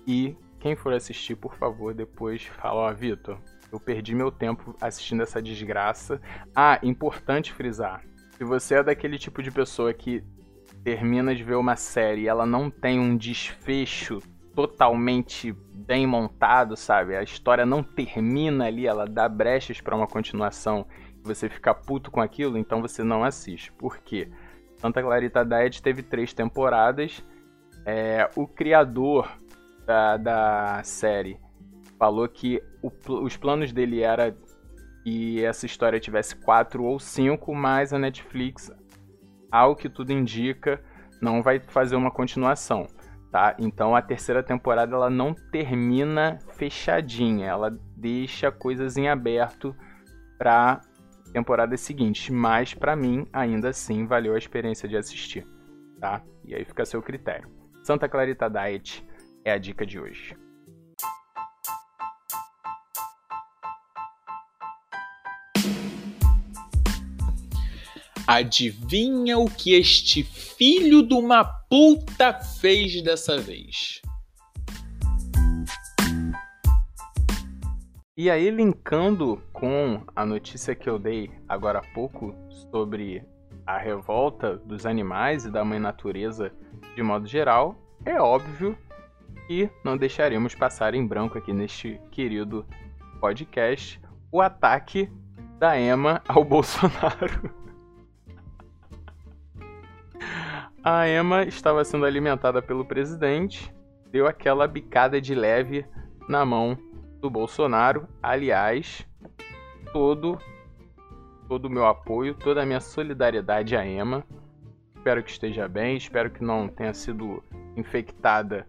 E 0.07 0.37
quem 0.59 0.76
for 0.76 0.93
assistir, 0.93 1.37
por 1.37 1.55
favor, 1.57 1.95
depois 1.95 2.45
fala, 2.45 2.83
ó, 2.83 2.93
Vitor, 2.93 3.38
eu 3.73 3.81
perdi 3.81 4.14
meu 4.14 4.31
tempo 4.31 4.76
assistindo 4.81 5.23
essa 5.23 5.41
desgraça. 5.41 6.21
Ah, 6.55 6.79
importante 6.83 7.52
frisar. 7.52 8.05
Se 8.37 8.45
você 8.45 8.76
é 8.76 8.83
daquele 8.83 9.19
tipo 9.19 9.43
de 9.43 9.50
pessoa 9.50 9.93
que 9.95 10.23
termina 10.85 11.35
de 11.35 11.45
ver 11.45 11.55
uma 11.55 11.76
série 11.76 12.23
e 12.23 12.29
ela 12.29 12.45
não 12.45 12.71
tem 12.71 12.99
um 12.99 13.17
desfecho 13.17 14.21
totalmente 14.55 15.52
bem 15.52 16.07
montado, 16.07 16.76
sabe? 16.76 17.17
A 17.17 17.23
história 17.23 17.64
não 17.64 17.83
termina 17.83 18.67
ali, 18.67 18.87
ela 18.87 19.07
dá 19.07 19.29
brechas 19.29 19.81
para 19.81 19.97
uma 19.97 20.07
continuação 20.07 20.87
você 21.23 21.49
fica 21.49 21.75
puto 21.75 22.11
com 22.11 22.21
aquilo, 22.21 22.59
então 22.59 22.81
você 22.81 23.02
não 23.02 23.25
assiste. 23.25 23.73
Por 23.73 23.99
quê? 23.99 24.29
Santa 24.76 25.02
Clarita 25.02 25.45
Diet 25.45 25.81
teve 25.83 26.02
três 26.02 26.33
temporadas. 26.33 27.25
É, 27.87 28.29
o 28.37 28.47
criador 28.47 29.31
da, 29.87 30.17
da 30.17 30.81
série 30.85 31.38
falou 31.99 32.29
que 32.29 32.62
o, 32.83 32.91
os 33.23 33.37
planos 33.37 33.73
dele 33.73 34.02
era 34.02 34.37
que 35.05 35.45
essa 35.45 35.67
história 35.67 36.00
tivesse 36.00 36.37
quatro 36.37 36.85
ou 36.85 36.99
cinco, 36.99 37.55
mas 37.55 37.93
a 37.93 37.99
Netflix, 37.99 38.71
ao 39.50 39.75
que 39.76 39.88
tudo 39.88 40.12
indica, 40.12 40.83
não 41.21 41.43
vai 41.43 41.61
fazer 41.61 41.97
uma 41.97 42.11
continuação, 42.11 42.87
tá? 43.31 43.55
Então 43.59 43.95
a 43.95 44.02
terceira 44.02 44.43
temporada 44.43 44.95
ela 44.95 45.11
não 45.11 45.35
termina 45.35 46.38
fechadinha, 46.55 47.47
ela 47.47 47.76
deixa 47.97 48.50
coisas 48.50 48.97
em 48.97 49.09
aberto 49.09 49.75
para 50.38 50.81
temporadas 51.32 51.80
seguintes, 51.80 52.28
mas 52.28 52.74
para 52.74 52.94
mim 52.94 53.26
ainda 53.32 53.70
assim 53.70 54.06
valeu 54.06 54.34
a 54.34 54.38
experiência 54.38 54.88
de 54.88 54.96
assistir, 54.96 55.46
tá? 56.00 56.22
E 56.44 56.54
aí 56.54 56.64
fica 56.64 56.82
a 56.82 56.86
seu 56.86 57.02
critério. 57.02 57.48
Santa 57.82 58.08
Clarita 58.08 58.48
Diet 58.48 59.04
é 59.44 59.52
a 59.52 59.58
dica 59.58 59.84
de 59.84 59.98
hoje. 59.98 60.36
Adivinha 68.26 69.36
o 69.38 69.50
que 69.50 69.74
este 69.74 70.22
filho 70.22 71.02
de 71.02 71.12
uma 71.12 71.44
puta 71.44 72.32
fez 72.32 73.02
dessa 73.02 73.36
vez? 73.38 74.00
E 78.14 78.31
aí, 78.31 78.50
linkando 78.50 79.40
com 79.54 80.02
a 80.14 80.26
notícia 80.26 80.75
que 80.75 80.87
eu 80.87 80.99
dei 80.99 81.31
agora 81.49 81.78
há 81.78 81.95
pouco 81.95 82.35
sobre 82.71 83.25
a 83.66 83.78
revolta 83.78 84.59
dos 84.59 84.85
animais 84.85 85.47
e 85.47 85.50
da 85.50 85.64
mãe 85.64 85.78
natureza 85.78 86.52
de 86.95 87.02
modo 87.02 87.26
geral, 87.26 87.75
é 88.04 88.21
óbvio 88.21 88.76
que 89.47 89.71
não 89.83 89.97
deixaremos 89.97 90.54
passar 90.54 90.92
em 90.92 91.07
branco 91.07 91.38
aqui 91.38 91.54
neste 91.54 91.99
querido 92.11 92.66
podcast 93.19 93.99
o 94.31 94.42
ataque 94.42 95.11
da 95.59 95.81
Emma 95.81 96.21
ao 96.28 96.45
Bolsonaro. 96.45 97.50
A 100.85 101.09
Emma 101.09 101.45
estava 101.45 101.83
sendo 101.83 102.04
alimentada 102.04 102.61
pelo 102.61 102.85
presidente, 102.85 103.75
deu 104.11 104.26
aquela 104.26 104.69
bicada 104.69 105.19
de 105.19 105.35
leve 105.35 105.87
na 106.28 106.45
mão 106.45 106.76
do 107.23 107.31
Bolsonaro. 107.31 108.09
Aliás, 108.21 109.07
todo 109.93 110.38
todo 111.49 111.67
o 111.67 111.71
meu 111.71 111.87
apoio, 111.87 112.35
toda 112.35 112.62
a 112.62 112.67
minha 112.67 112.81
solidariedade 112.81 113.76
à 113.76 113.87
Emma. 113.87 114.25
Espero 114.97 115.23
que 115.23 115.31
esteja 115.31 115.69
bem, 115.69 115.97
espero 115.97 116.31
que 116.31 116.43
não 116.43 116.67
tenha 116.67 116.95
sido 116.95 117.43
infectada 117.76 118.67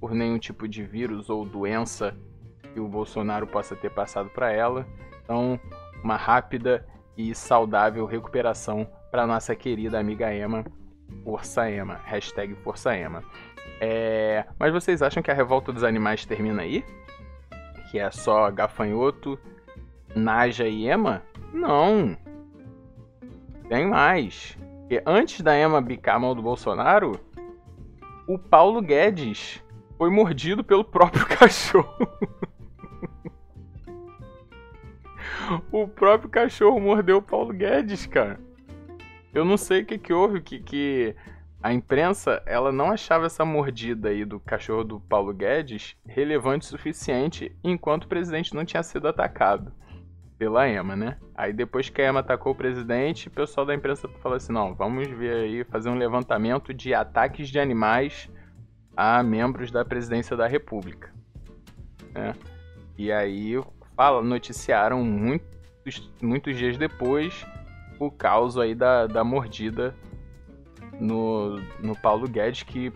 por 0.00 0.12
nenhum 0.12 0.38
tipo 0.38 0.68
de 0.68 0.82
vírus 0.82 1.30
ou 1.30 1.44
doença 1.44 2.16
que 2.72 2.80
o 2.80 2.88
Bolsonaro 2.88 3.46
possa 3.46 3.76
ter 3.76 3.90
passado 3.90 4.28
para 4.30 4.50
ela. 4.52 4.86
Então, 5.22 5.58
uma 6.02 6.16
rápida 6.16 6.86
e 7.16 7.34
saudável 7.34 8.04
recuperação 8.06 8.88
para 9.10 9.26
nossa 9.26 9.54
querida 9.54 9.98
amiga 9.98 10.34
Emma 10.34 10.64
Força 11.22 11.70
Ema. 11.70 12.00
Hashtag 12.04 12.54
Força 12.56 12.96
Ema. 12.96 13.22
É... 13.80 14.44
Mas 14.58 14.72
vocês 14.72 15.00
acham 15.00 15.22
que 15.22 15.30
a 15.30 15.34
revolta 15.34 15.72
dos 15.72 15.84
animais 15.84 16.26
termina 16.26 16.62
aí? 16.62 16.84
Que 17.96 18.00
é 18.00 18.10
só 18.10 18.50
gafanhoto, 18.50 19.38
Naja 20.14 20.68
e 20.68 20.86
Ema? 20.86 21.22
Não. 21.50 22.14
Tem 23.70 23.88
mais. 23.88 24.54
Porque 24.80 25.02
antes 25.06 25.40
da 25.40 25.56
Ema 25.56 25.80
bicar 25.80 26.16
a 26.16 26.18
mão 26.18 26.34
do 26.34 26.42
Bolsonaro, 26.42 27.18
o 28.28 28.38
Paulo 28.38 28.82
Guedes 28.82 29.64
foi 29.96 30.10
mordido 30.10 30.62
pelo 30.62 30.84
próprio 30.92 31.24
cachorro. 31.26 32.06
o 35.72 35.88
próprio 35.88 36.28
cachorro 36.28 36.78
mordeu 36.78 37.16
o 37.16 37.22
Paulo 37.22 37.54
Guedes, 37.54 38.04
cara. 38.04 38.38
Eu 39.32 39.42
não 39.42 39.56
sei 39.56 39.80
o 39.80 39.86
que, 39.86 39.96
que 39.96 40.12
houve, 40.12 40.42
que, 40.42 40.58
que 40.58 41.16
a 41.62 41.72
imprensa 41.72 42.42
ela 42.46 42.70
não 42.70 42.90
achava 42.90 43.26
essa 43.26 43.44
mordida 43.44 44.10
aí 44.10 44.24
do 44.24 44.38
cachorro 44.38 44.84
do 44.84 45.00
Paulo 45.00 45.32
Guedes 45.32 45.96
relevante 46.06 46.66
o 46.66 46.68
suficiente 46.68 47.56
enquanto 47.64 48.04
o 48.04 48.08
presidente 48.08 48.54
não 48.54 48.64
tinha 48.64 48.82
sido 48.82 49.08
atacado 49.08 49.72
pela 50.38 50.68
EMA, 50.68 50.94
né? 50.94 51.16
Aí 51.34 51.52
depois 51.52 51.88
que 51.88 52.02
a 52.02 52.08
EMA 52.08 52.20
atacou 52.20 52.52
o 52.52 52.56
presidente, 52.56 53.28
o 53.28 53.30
pessoal 53.30 53.66
da 53.66 53.74
imprensa 53.74 54.06
falou 54.22 54.36
assim, 54.36 54.52
não, 54.52 54.74
vamos 54.74 55.08
ver 55.08 55.34
aí, 55.34 55.64
fazer 55.64 55.88
um 55.88 55.96
levantamento 55.96 56.74
de 56.74 56.92
ataques 56.92 57.48
de 57.48 57.58
animais 57.58 58.28
a 58.94 59.22
membros 59.22 59.70
da 59.70 59.84
presidência 59.84 60.36
da 60.36 60.46
república. 60.46 61.12
Né? 62.12 62.34
E 62.98 63.10
aí 63.10 63.54
fala, 63.96 64.22
noticiaram 64.22 65.02
muitos, 65.02 66.12
muitos 66.20 66.56
dias 66.56 66.76
depois 66.76 67.46
o 67.98 68.10
caos 68.10 68.58
aí 68.58 68.74
da, 68.74 69.06
da 69.06 69.24
mordida 69.24 69.94
no, 71.00 71.60
no 71.80 71.96
Paulo 72.00 72.28
Guedes, 72.28 72.62
que 72.62 72.90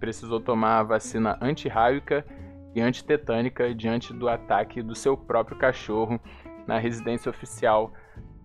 precisou 0.00 0.40
tomar 0.40 0.78
a 0.78 0.82
vacina 0.82 1.38
antirrábica 1.40 2.24
e 2.74 2.80
antitetânica 2.80 3.74
diante 3.74 4.12
do 4.12 4.28
ataque 4.28 4.82
do 4.82 4.94
seu 4.94 5.16
próprio 5.16 5.56
cachorro 5.56 6.20
na 6.66 6.78
residência 6.78 7.30
oficial 7.30 7.92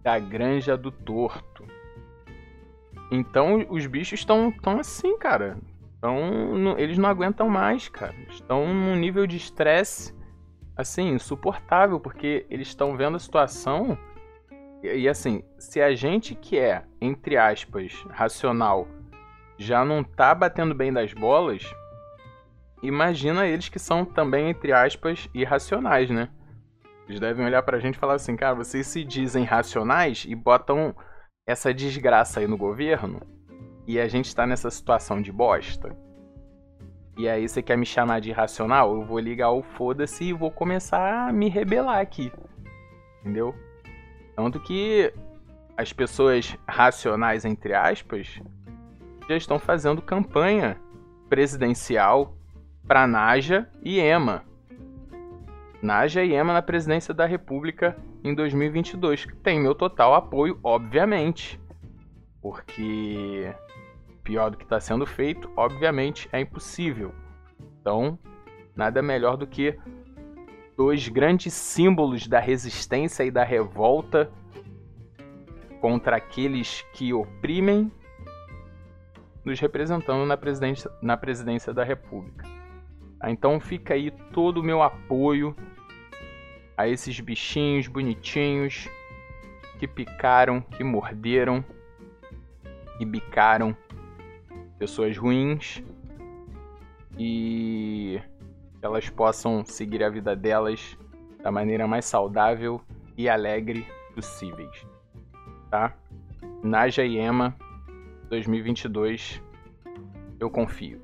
da 0.03 0.19
Granja 0.19 0.77
do 0.77 0.91
Torto. 0.91 1.65
Então 3.11 3.65
os 3.69 3.85
bichos 3.87 4.19
estão 4.19 4.51
tão 4.51 4.79
assim, 4.79 5.17
cara. 5.17 5.57
Eles 6.77 6.97
não 6.97 7.09
aguentam 7.09 7.49
mais, 7.49 7.89
cara. 7.89 8.15
Estão 8.29 8.71
num 8.73 8.95
nível 8.95 9.25
de 9.25 9.37
estresse 9.37 10.17
assim 10.77 11.09
insuportável 11.09 11.99
porque 11.99 12.45
eles 12.49 12.69
estão 12.69 12.95
vendo 12.95 13.17
a 13.17 13.19
situação 13.19 13.97
e, 14.81 15.09
assim, 15.09 15.43
se 15.57 15.81
a 15.81 15.93
gente 15.93 16.33
que 16.35 16.57
é, 16.57 16.83
entre 17.01 17.37
aspas, 17.37 17.93
racional, 18.09 18.87
já 19.57 19.83
não 19.83 20.03
tá 20.03 20.33
batendo 20.33 20.73
bem 20.73 20.91
das 20.91 21.13
bolas, 21.13 21.63
imagina 22.81 23.45
eles 23.45 23.67
que 23.67 23.79
são 23.79 24.05
também, 24.05 24.49
entre 24.49 24.71
aspas, 24.71 25.29
irracionais, 25.33 26.09
né? 26.09 26.29
Eles 27.07 27.19
devem 27.19 27.45
olhar 27.45 27.63
pra 27.63 27.79
gente 27.79 27.95
e 27.95 27.99
falar 27.99 28.13
assim, 28.13 28.35
cara, 28.35 28.55
vocês 28.55 28.87
se 28.87 29.03
dizem 29.03 29.43
racionais 29.43 30.25
e 30.27 30.35
botam 30.35 30.95
essa 31.45 31.73
desgraça 31.73 32.39
aí 32.39 32.47
no 32.47 32.57
governo 32.57 33.19
e 33.87 33.99
a 33.99 34.07
gente 34.07 34.33
tá 34.35 34.45
nessa 34.45 34.69
situação 34.69 35.21
de 35.21 35.31
bosta. 35.31 35.97
E 37.17 37.27
aí 37.27 37.49
você 37.49 37.61
quer 37.61 37.77
me 37.77 37.85
chamar 37.85 38.21
de 38.21 38.29
irracional? 38.29 38.93
Eu 38.93 39.03
vou 39.03 39.19
ligar 39.19 39.51
o 39.51 39.61
foda-se 39.61 40.25
e 40.25 40.33
vou 40.33 40.51
começar 40.51 41.27
a 41.27 41.33
me 41.33 41.49
rebelar 41.49 41.99
aqui. 41.99 42.31
Entendeu? 43.19 43.53
Tanto 44.39 44.57
que 44.57 45.13
as 45.75 45.91
pessoas 45.91 46.57
racionais, 46.65 47.43
entre 47.43 47.73
aspas, 47.73 48.41
já 49.27 49.35
estão 49.35 49.59
fazendo 49.59 50.01
campanha 50.01 50.79
presidencial 51.27 52.37
para 52.87 53.05
Naja 53.05 53.69
e 53.83 53.99
Ema. 53.99 54.45
Naja 55.81 56.23
e 56.23 56.31
Ema 56.31 56.53
na 56.53 56.61
presidência 56.61 57.13
da 57.13 57.25
República 57.25 57.97
em 58.23 58.33
2022. 58.33 59.27
Tem 59.43 59.59
meu 59.59 59.75
total 59.75 60.15
apoio, 60.15 60.57
obviamente. 60.63 61.59
Porque 62.41 63.53
pior 64.23 64.51
do 64.51 64.57
que 64.57 64.63
está 64.63 64.79
sendo 64.79 65.05
feito, 65.05 65.51
obviamente, 65.57 66.29
é 66.31 66.39
impossível. 66.39 67.13
Então, 67.81 68.17
nada 68.73 69.01
melhor 69.01 69.35
do 69.35 69.45
que 69.45 69.77
dois 70.79 71.09
grandes 71.09 71.53
símbolos 71.53 72.25
da 72.25 72.39
resistência 72.39 73.25
e 73.25 73.29
da 73.29 73.43
revolta 73.43 74.31
contra 75.81 76.15
aqueles 76.15 76.83
que 76.93 77.13
oprimem, 77.13 77.91
nos 79.43 79.59
representando 79.59 80.25
na 80.25 80.37
presidência, 80.37 80.89
na 81.01 81.17
presidência 81.17 81.73
da 81.73 81.83
República. 81.83 82.47
Ah, 83.19 83.29
então 83.29 83.59
fica 83.59 83.93
aí 83.93 84.09
todo 84.31 84.59
o 84.59 84.63
meu 84.63 84.81
apoio 84.81 85.53
a 86.77 86.87
esses 86.87 87.19
bichinhos 87.19 87.89
bonitinhos 87.89 88.87
que 89.79 89.85
picaram, 89.85 90.61
que 90.61 90.81
morderam, 90.81 91.61
que 92.97 93.03
bicaram 93.03 93.75
pessoas 94.77 95.17
ruins 95.17 95.83
e 97.17 98.21
elas 98.81 99.09
possam 99.09 99.63
seguir 99.65 100.03
a 100.03 100.09
vida 100.09 100.35
delas 100.35 100.97
da 101.41 101.51
maneira 101.51 101.87
mais 101.87 102.05
saudável 102.05 102.81
e 103.17 103.27
alegre 103.27 103.85
possíveis. 104.13 104.85
Tá? 105.69 105.95
Naja 106.63 107.03
e 107.03 107.17
Emma 107.17 107.55
2022, 108.29 109.41
eu 110.39 110.49
confio. 110.49 111.01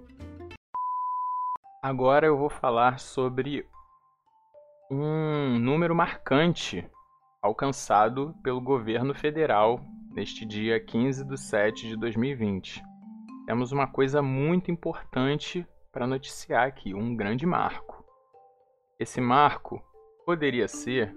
Agora 1.82 2.26
eu 2.26 2.38
vou 2.38 2.50
falar 2.50 3.00
sobre 3.00 3.68
um 4.90 5.60
número 5.60 5.94
marcante 5.94 6.88
alcançado 7.42 8.34
pelo 8.42 8.60
governo 8.60 9.14
federal 9.14 9.80
neste 10.12 10.46
dia 10.46 10.80
15 10.80 11.26
de 11.26 11.38
7 11.38 11.90
de 11.90 11.98
2020. 11.98 12.84
Temos 13.46 13.72
uma 13.72 13.86
coisa 13.86 14.22
muito 14.22 14.72
importante 14.72 15.68
para 15.96 16.06
noticiar 16.06 16.68
aqui 16.68 16.94
um 16.94 17.16
grande 17.16 17.46
marco. 17.46 18.04
Esse 19.00 19.22
marco 19.22 19.82
poderia 20.26 20.68
ser 20.68 21.16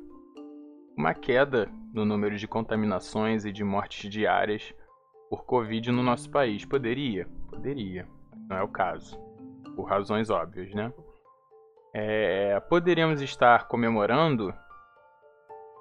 uma 0.96 1.12
queda 1.12 1.68
no 1.92 2.04
número 2.04 2.36
de 2.36 2.46
contaminações 2.46 3.44
e 3.44 3.50
de 3.50 3.64
mortes 3.64 4.08
diárias 4.08 4.72
por 5.28 5.44
Covid 5.44 5.90
no 5.90 6.00
nosso 6.00 6.30
país. 6.30 6.64
Poderia? 6.64 7.26
Poderia. 7.50 8.06
Não 8.48 8.56
é 8.56 8.62
o 8.62 8.68
caso. 8.68 9.18
Por 9.74 9.82
razões 9.82 10.30
óbvias, 10.30 10.72
né? 10.72 10.92
É, 11.92 12.60
poderíamos 12.60 13.20
estar 13.20 13.66
comemorando 13.66 14.54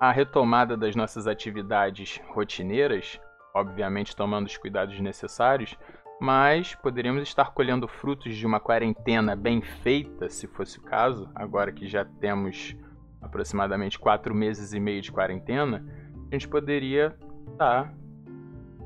a 0.02 0.12
retomada 0.12 0.76
das 0.76 0.96
nossas 0.96 1.28
atividades 1.28 2.20
rotineiras, 2.30 3.22
obviamente 3.54 4.16
tomando 4.16 4.48
os 4.48 4.58
cuidados 4.58 5.00
necessários, 5.00 5.78
mas 6.20 6.76
poderíamos 6.76 7.24
estar 7.24 7.52
colhendo 7.54 7.88
frutos 7.88 8.36
de 8.36 8.46
uma 8.46 8.60
quarentena 8.60 9.36
bem 9.36 9.62
feita, 9.62 10.30
se 10.30 10.48
fosse 10.48 10.80
o 10.80 10.82
caso, 10.82 11.30
agora 11.36 11.72
que 11.72 11.88
já 11.88 12.04
temos 12.04 12.76
aproximadamente 13.22 14.00
quatro 14.00 14.34
meses 14.34 14.74
e 14.74 14.80
meio 14.80 15.02
de 15.02 15.12
quarentena, 15.12 15.86
a 16.32 16.36
gente 16.36 16.48
poderia 16.48 17.16
estar 17.52 17.94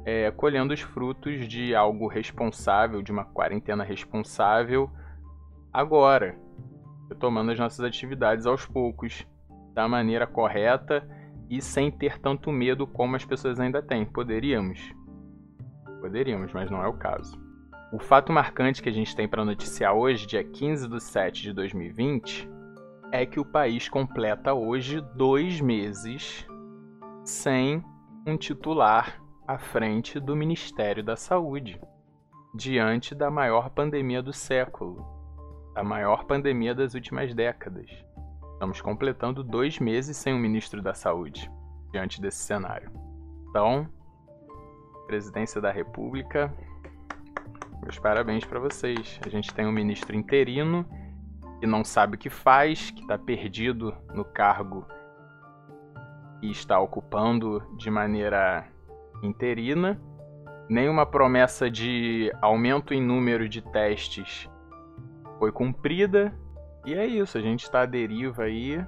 é, 0.03 0.31
colhendo 0.31 0.73
os 0.73 0.81
frutos 0.81 1.47
de 1.47 1.75
algo 1.75 2.07
responsável, 2.07 3.01
de 3.01 3.11
uma 3.11 3.23
quarentena 3.23 3.83
responsável, 3.83 4.89
agora, 5.71 6.37
retomando 7.09 7.51
as 7.51 7.59
nossas 7.59 7.85
atividades 7.85 8.45
aos 8.45 8.65
poucos, 8.65 9.25
da 9.73 9.87
maneira 9.87 10.27
correta 10.27 11.07
e 11.49 11.61
sem 11.61 11.91
ter 11.91 12.19
tanto 12.19 12.51
medo 12.51 12.85
como 12.85 13.15
as 13.15 13.25
pessoas 13.25 13.59
ainda 13.59 13.81
têm. 13.81 14.05
Poderíamos? 14.05 14.93
Poderíamos, 16.01 16.51
mas 16.51 16.69
não 16.69 16.83
é 16.83 16.87
o 16.87 16.97
caso. 16.97 17.39
O 17.93 17.99
fato 17.99 18.33
marcante 18.33 18.81
que 18.81 18.89
a 18.89 18.91
gente 18.91 19.15
tem 19.15 19.27
para 19.27 19.45
noticiar 19.45 19.93
hoje, 19.93 20.25
dia 20.25 20.43
15 20.43 20.87
de 20.87 20.99
7 20.99 21.43
de 21.43 21.53
2020, 21.53 22.49
é 23.11 23.25
que 23.25 23.39
o 23.39 23.45
país 23.45 23.87
completa 23.87 24.53
hoje 24.53 24.99
dois 25.15 25.61
meses 25.61 26.47
sem 27.23 27.83
um 28.25 28.35
titular 28.35 29.21
à 29.47 29.57
frente 29.57 30.19
do 30.19 30.35
Ministério 30.35 31.03
da 31.03 31.15
Saúde, 31.15 31.79
diante 32.55 33.13
da 33.13 33.29
maior 33.29 33.69
pandemia 33.69 34.23
do 34.23 34.33
século, 34.33 35.05
a 35.75 35.83
maior 35.83 36.25
pandemia 36.25 36.73
das 36.73 36.93
últimas 36.93 37.33
décadas. 37.33 37.89
Estamos 38.53 38.81
completando 38.81 39.43
dois 39.43 39.79
meses 39.79 40.17
sem 40.17 40.33
um 40.33 40.39
ministro 40.39 40.81
da 40.81 40.93
Saúde, 40.93 41.51
diante 41.91 42.21
desse 42.21 42.39
cenário. 42.39 42.91
Então, 43.49 43.89
presidência 45.11 45.59
da 45.59 45.69
República. 45.69 46.49
Meus 47.83 47.99
parabéns 47.99 48.45
para 48.45 48.61
vocês. 48.61 49.19
A 49.25 49.27
gente 49.27 49.53
tem 49.53 49.67
um 49.67 49.71
ministro 49.71 50.15
interino 50.15 50.85
que 51.59 51.67
não 51.67 51.83
sabe 51.83 52.15
o 52.15 52.17
que 52.17 52.29
faz, 52.29 52.91
que 52.91 53.01
está 53.01 53.17
perdido 53.17 53.93
no 54.13 54.23
cargo 54.23 54.87
e 56.41 56.49
está 56.49 56.79
ocupando 56.79 57.61
de 57.75 57.91
maneira 57.91 58.65
interina. 59.21 59.99
Nenhuma 60.69 61.05
promessa 61.05 61.69
de 61.69 62.31
aumento 62.41 62.93
em 62.93 63.01
número 63.01 63.49
de 63.49 63.61
testes 63.61 64.49
foi 65.39 65.51
cumprida. 65.51 66.33
E 66.85 66.93
é 66.93 67.05
isso, 67.05 67.37
a 67.37 67.41
gente 67.41 67.63
está 67.63 67.81
à 67.81 67.85
deriva 67.85 68.43
aí, 68.43 68.81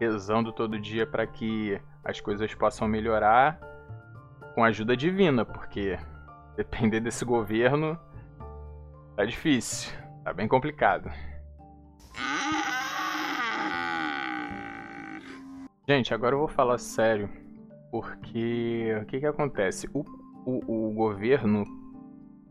rezando 0.00 0.50
todo 0.50 0.80
dia 0.80 1.06
para 1.06 1.26
que 1.26 1.78
as 2.02 2.22
coisas 2.22 2.54
possam 2.54 2.88
melhorar 2.88 3.60
com 4.54 4.64
ajuda 4.64 4.96
divina, 4.96 5.44
porque 5.44 5.98
depender 6.56 7.00
desse 7.00 7.24
governo 7.24 7.98
tá 9.16 9.24
difícil, 9.24 9.92
tá 10.24 10.32
bem 10.32 10.48
complicado. 10.48 11.10
Gente, 15.88 16.14
agora 16.14 16.34
eu 16.34 16.40
vou 16.40 16.48
falar 16.48 16.78
sério, 16.78 17.28
porque 17.90 18.96
o 19.02 19.06
que 19.06 19.20
que 19.20 19.26
acontece? 19.26 19.88
O, 19.92 20.04
o, 20.46 20.88
o 20.88 20.92
governo 20.92 21.64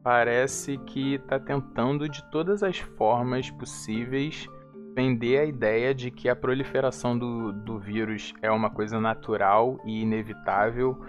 parece 0.04 0.78
que 0.80 1.16
está 1.16 1.40
tentando 1.40 2.10
de 2.10 2.24
todas 2.30 2.64
as 2.64 2.78
formas 2.80 3.50
possíveis 3.50 4.48
vender 4.96 5.40
a 5.40 5.46
ideia 5.46 5.94
de 5.94 6.12
que 6.12 6.28
a 6.28 6.36
proliferação 6.36 7.18
do, 7.18 7.54
do 7.54 7.80
vírus 7.80 8.34
é 8.42 8.52
uma 8.52 8.70
coisa 8.70 9.00
natural 9.00 9.80
e 9.86 10.02
inevitável 10.02 11.00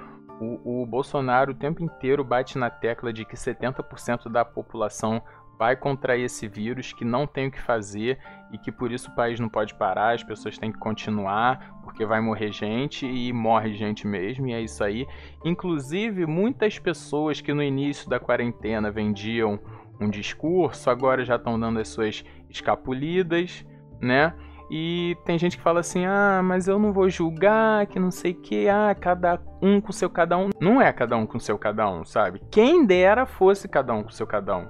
o, 0.42 0.82
o 0.82 0.86
Bolsonaro 0.86 1.52
o 1.52 1.54
tempo 1.54 1.82
inteiro 1.82 2.24
bate 2.24 2.58
na 2.58 2.68
tecla 2.68 3.12
de 3.12 3.24
que 3.24 3.36
70% 3.36 4.28
da 4.28 4.44
população 4.44 5.22
vai 5.58 5.76
contrair 5.76 6.24
esse 6.24 6.48
vírus, 6.48 6.92
que 6.92 7.04
não 7.04 7.24
tem 7.24 7.46
o 7.46 7.50
que 7.50 7.60
fazer 7.60 8.18
e 8.50 8.58
que 8.58 8.72
por 8.72 8.90
isso 8.90 9.10
o 9.10 9.14
país 9.14 9.38
não 9.38 9.48
pode 9.48 9.74
parar, 9.74 10.14
as 10.14 10.24
pessoas 10.24 10.58
têm 10.58 10.72
que 10.72 10.78
continuar, 10.78 11.80
porque 11.84 12.04
vai 12.04 12.20
morrer 12.20 12.50
gente 12.50 13.06
e 13.06 13.32
morre 13.32 13.72
gente 13.74 14.04
mesmo, 14.04 14.48
e 14.48 14.52
é 14.52 14.60
isso 14.60 14.82
aí. 14.82 15.06
Inclusive, 15.44 16.26
muitas 16.26 16.80
pessoas 16.80 17.40
que 17.40 17.54
no 17.54 17.62
início 17.62 18.10
da 18.10 18.18
quarentena 18.18 18.90
vendiam 18.90 19.60
um 20.00 20.10
discurso, 20.10 20.90
agora 20.90 21.24
já 21.24 21.36
estão 21.36 21.60
dando 21.60 21.78
as 21.78 21.88
suas 21.88 22.24
escapulidas, 22.50 23.64
né? 24.00 24.34
E 24.74 25.18
tem 25.26 25.38
gente 25.38 25.58
que 25.58 25.62
fala 25.62 25.80
assim: 25.80 26.06
ah, 26.06 26.40
mas 26.42 26.66
eu 26.66 26.78
não 26.78 26.94
vou 26.94 27.06
julgar, 27.10 27.86
que 27.86 28.00
não 28.00 28.10
sei 28.10 28.32
o 28.32 28.40
que, 28.40 28.70
ah, 28.70 28.96
cada 28.98 29.38
um 29.60 29.82
com 29.82 29.92
seu 29.92 30.08
cada 30.08 30.38
um. 30.38 30.48
Não 30.58 30.80
é 30.80 30.90
cada 30.90 31.14
um 31.14 31.26
com 31.26 31.38
seu 31.38 31.58
cada 31.58 31.86
um, 31.90 32.06
sabe? 32.06 32.40
Quem 32.50 32.86
dera 32.86 33.26
fosse 33.26 33.68
cada 33.68 33.92
um 33.92 34.02
com 34.02 34.10
seu 34.10 34.26
cada 34.26 34.56
um. 34.56 34.68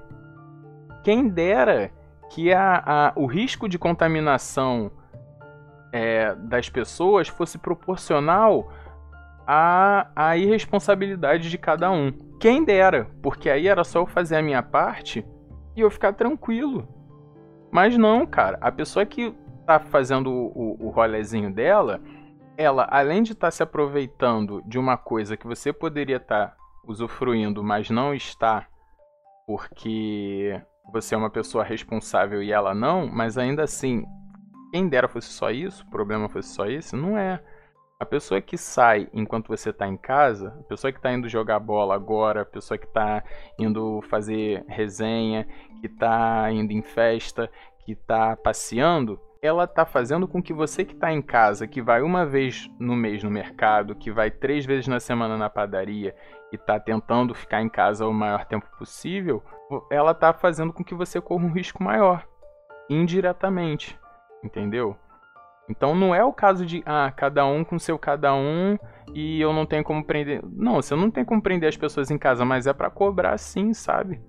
Quem 1.04 1.28
dera 1.28 1.92
que 2.30 2.52
a, 2.52 2.82
a 2.84 3.12
o 3.14 3.26
risco 3.26 3.68
de 3.68 3.78
contaminação 3.78 4.90
é, 5.92 6.34
das 6.34 6.68
pessoas 6.68 7.28
fosse 7.28 7.56
proporcional 7.56 8.72
à, 9.46 10.08
à 10.16 10.36
irresponsabilidade 10.36 11.48
de 11.48 11.56
cada 11.56 11.92
um. 11.92 12.10
Quem 12.40 12.64
dera, 12.64 13.08
porque 13.22 13.48
aí 13.48 13.68
era 13.68 13.84
só 13.84 14.00
eu 14.00 14.06
fazer 14.06 14.34
a 14.34 14.42
minha 14.42 14.64
parte 14.64 15.24
e 15.76 15.80
eu 15.80 15.90
ficar 15.92 16.12
tranquilo. 16.12 16.88
Mas 17.70 17.96
não, 17.96 18.26
cara. 18.26 18.58
A 18.60 18.72
pessoa 18.72 19.06
que 19.06 19.32
tá 19.66 19.80
fazendo 19.80 20.30
o, 20.30 20.76
o, 20.86 20.90
rolezinho 20.90 21.52
dela, 21.52 22.00
ela, 22.56 22.86
além 22.90 23.22
de 23.22 23.32
estar 23.32 23.48
tá 23.48 23.50
se 23.50 23.62
aproveitando 23.62 24.62
de 24.66 24.78
uma 24.78 24.96
coisa 24.96 25.36
que 25.36 25.46
você 25.46 25.72
poderia 25.72 26.16
estar 26.16 26.48
tá 26.48 26.56
usufruindo, 26.86 27.62
mas 27.62 27.90
não 27.90 28.14
está, 28.14 28.66
porque 29.46 30.60
você 30.92 31.14
é 31.14 31.18
uma 31.18 31.30
pessoa 31.30 31.64
responsável 31.64 32.42
e 32.42 32.52
ela 32.52 32.74
não, 32.74 33.06
mas 33.06 33.38
ainda 33.38 33.62
assim, 33.62 34.04
quem 34.72 34.88
dera 34.88 35.08
fosse 35.08 35.28
só 35.28 35.50
isso, 35.50 35.84
o 35.84 35.90
problema 35.90 36.28
fosse 36.28 36.48
só 36.48 36.66
isso, 36.66 36.96
não 36.96 37.16
é. 37.16 37.42
A 38.00 38.04
pessoa 38.04 38.40
que 38.40 38.58
sai 38.58 39.08
enquanto 39.12 39.46
você 39.46 39.70
está 39.70 39.86
em 39.86 39.96
casa, 39.96 40.48
a 40.58 40.62
pessoa 40.64 40.90
que 40.90 40.98
está 40.98 41.12
indo 41.12 41.28
jogar 41.28 41.60
bola 41.60 41.94
agora, 41.94 42.42
a 42.42 42.44
pessoa 42.44 42.76
que 42.76 42.86
está 42.86 43.22
indo 43.56 44.02
fazer 44.10 44.64
resenha, 44.66 45.46
que 45.80 45.86
está 45.86 46.50
indo 46.50 46.72
em 46.72 46.82
festa, 46.82 47.48
que 47.84 47.92
está 47.92 48.36
passeando, 48.36 49.20
ela 49.42 49.64
está 49.64 49.84
fazendo 49.84 50.28
com 50.28 50.40
que 50.40 50.52
você 50.52 50.84
que 50.84 50.94
está 50.94 51.12
em 51.12 51.20
casa, 51.20 51.66
que 51.66 51.82
vai 51.82 52.00
uma 52.00 52.24
vez 52.24 52.70
no 52.78 52.94
mês 52.94 53.24
no 53.24 53.30
mercado, 53.30 53.96
que 53.96 54.08
vai 54.08 54.30
três 54.30 54.64
vezes 54.64 54.86
na 54.86 55.00
semana 55.00 55.36
na 55.36 55.50
padaria 55.50 56.14
e 56.52 56.54
está 56.54 56.78
tentando 56.78 57.34
ficar 57.34 57.60
em 57.60 57.68
casa 57.68 58.06
o 58.06 58.14
maior 58.14 58.44
tempo 58.44 58.64
possível, 58.78 59.42
ela 59.90 60.12
está 60.12 60.32
fazendo 60.32 60.72
com 60.72 60.84
que 60.84 60.94
você 60.94 61.20
corra 61.20 61.44
um 61.44 61.52
risco 61.52 61.82
maior, 61.82 62.24
indiretamente, 62.88 63.98
entendeu? 64.44 64.96
Então 65.68 65.92
não 65.92 66.14
é 66.14 66.22
o 66.22 66.32
caso 66.32 66.64
de 66.64 66.80
ah, 66.86 67.10
cada 67.10 67.44
um 67.44 67.64
com 67.64 67.80
seu 67.80 67.98
cada 67.98 68.32
um 68.32 68.78
e 69.12 69.40
eu 69.40 69.52
não 69.52 69.66
tenho 69.66 69.82
como 69.82 70.04
prender. 70.04 70.40
Não, 70.44 70.76
você 70.76 70.94
não 70.94 71.10
tem 71.10 71.24
como 71.24 71.42
prender 71.42 71.68
as 71.68 71.76
pessoas 71.76 72.12
em 72.12 72.18
casa, 72.18 72.44
mas 72.44 72.68
é 72.68 72.72
para 72.72 72.90
cobrar 72.90 73.36
sim, 73.38 73.74
sabe? 73.74 74.22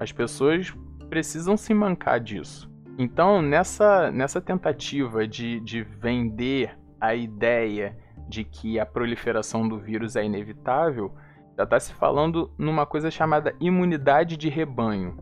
As 0.00 0.10
pessoas 0.10 0.74
precisam 1.08 1.56
se 1.56 1.72
mancar 1.72 2.18
disso. 2.18 2.67
Então, 2.98 3.40
nessa, 3.40 4.10
nessa 4.10 4.40
tentativa 4.40 5.24
de, 5.24 5.60
de 5.60 5.84
vender 5.84 6.76
a 7.00 7.14
ideia 7.14 7.96
de 8.28 8.42
que 8.42 8.80
a 8.80 8.84
proliferação 8.84 9.68
do 9.68 9.78
vírus 9.78 10.16
é 10.16 10.24
inevitável, 10.24 11.14
já 11.56 11.62
está 11.62 11.78
se 11.78 11.94
falando 11.94 12.52
numa 12.58 12.84
coisa 12.84 13.08
chamada 13.08 13.54
imunidade 13.60 14.36
de 14.36 14.48
rebanho. 14.48 15.16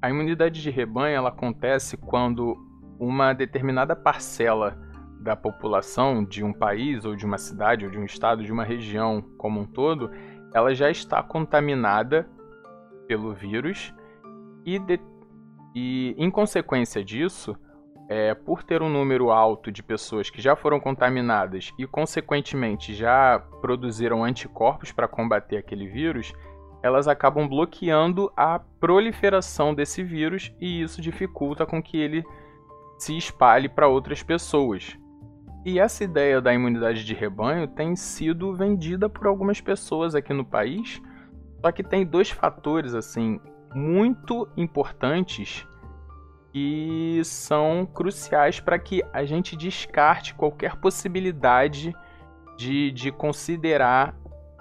A 0.00 0.08
imunidade 0.08 0.62
de 0.62 0.70
rebanho 0.70 1.16
ela 1.16 1.28
acontece 1.28 1.98
quando 1.98 2.56
uma 2.98 3.34
determinada 3.34 3.94
parcela 3.94 4.78
da 5.20 5.36
população 5.36 6.24
de 6.24 6.42
um 6.42 6.52
país 6.52 7.04
ou 7.04 7.14
de 7.14 7.26
uma 7.26 7.36
cidade 7.36 7.84
ou 7.84 7.90
de 7.90 7.98
um 7.98 8.04
estado, 8.04 8.42
de 8.42 8.50
uma 8.50 8.64
região 8.64 9.20
como 9.36 9.60
um 9.60 9.66
todo, 9.66 10.10
ela 10.54 10.74
já 10.74 10.90
está 10.90 11.22
contaminada 11.22 12.26
pelo 13.06 13.34
vírus 13.34 13.92
e 14.64 14.78
de 14.78 14.98
e, 15.74 16.14
em 16.18 16.30
consequência 16.30 17.04
disso, 17.04 17.56
é, 18.08 18.34
por 18.34 18.62
ter 18.62 18.82
um 18.82 18.88
número 18.88 19.30
alto 19.30 19.70
de 19.70 19.82
pessoas 19.82 20.30
que 20.30 20.40
já 20.40 20.56
foram 20.56 20.80
contaminadas 20.80 21.72
e, 21.78 21.86
consequentemente, 21.86 22.94
já 22.94 23.38
produziram 23.60 24.24
anticorpos 24.24 24.90
para 24.92 25.06
combater 25.06 25.58
aquele 25.58 25.86
vírus, 25.86 26.32
elas 26.82 27.06
acabam 27.06 27.46
bloqueando 27.46 28.32
a 28.36 28.58
proliferação 28.80 29.74
desse 29.74 30.02
vírus 30.02 30.54
e 30.60 30.80
isso 30.80 31.02
dificulta 31.02 31.66
com 31.66 31.82
que 31.82 31.98
ele 31.98 32.24
se 32.98 33.16
espalhe 33.16 33.68
para 33.68 33.88
outras 33.88 34.22
pessoas. 34.22 34.96
E 35.64 35.78
essa 35.78 36.02
ideia 36.02 36.40
da 36.40 36.54
imunidade 36.54 37.04
de 37.04 37.14
rebanho 37.14 37.68
tem 37.68 37.94
sido 37.94 38.54
vendida 38.54 39.08
por 39.08 39.26
algumas 39.26 39.60
pessoas 39.60 40.14
aqui 40.14 40.32
no 40.32 40.44
país, 40.44 41.02
só 41.60 41.70
que 41.70 41.82
tem 41.82 42.06
dois 42.06 42.30
fatores 42.30 42.94
assim 42.94 43.38
muito 43.74 44.48
importantes 44.56 45.66
e 46.54 47.20
são 47.24 47.86
cruciais 47.86 48.58
para 48.60 48.78
que 48.78 49.02
a 49.12 49.24
gente 49.24 49.56
descarte 49.56 50.34
qualquer 50.34 50.76
possibilidade 50.76 51.94
de, 52.56 52.90
de 52.90 53.12
considerar 53.12 54.16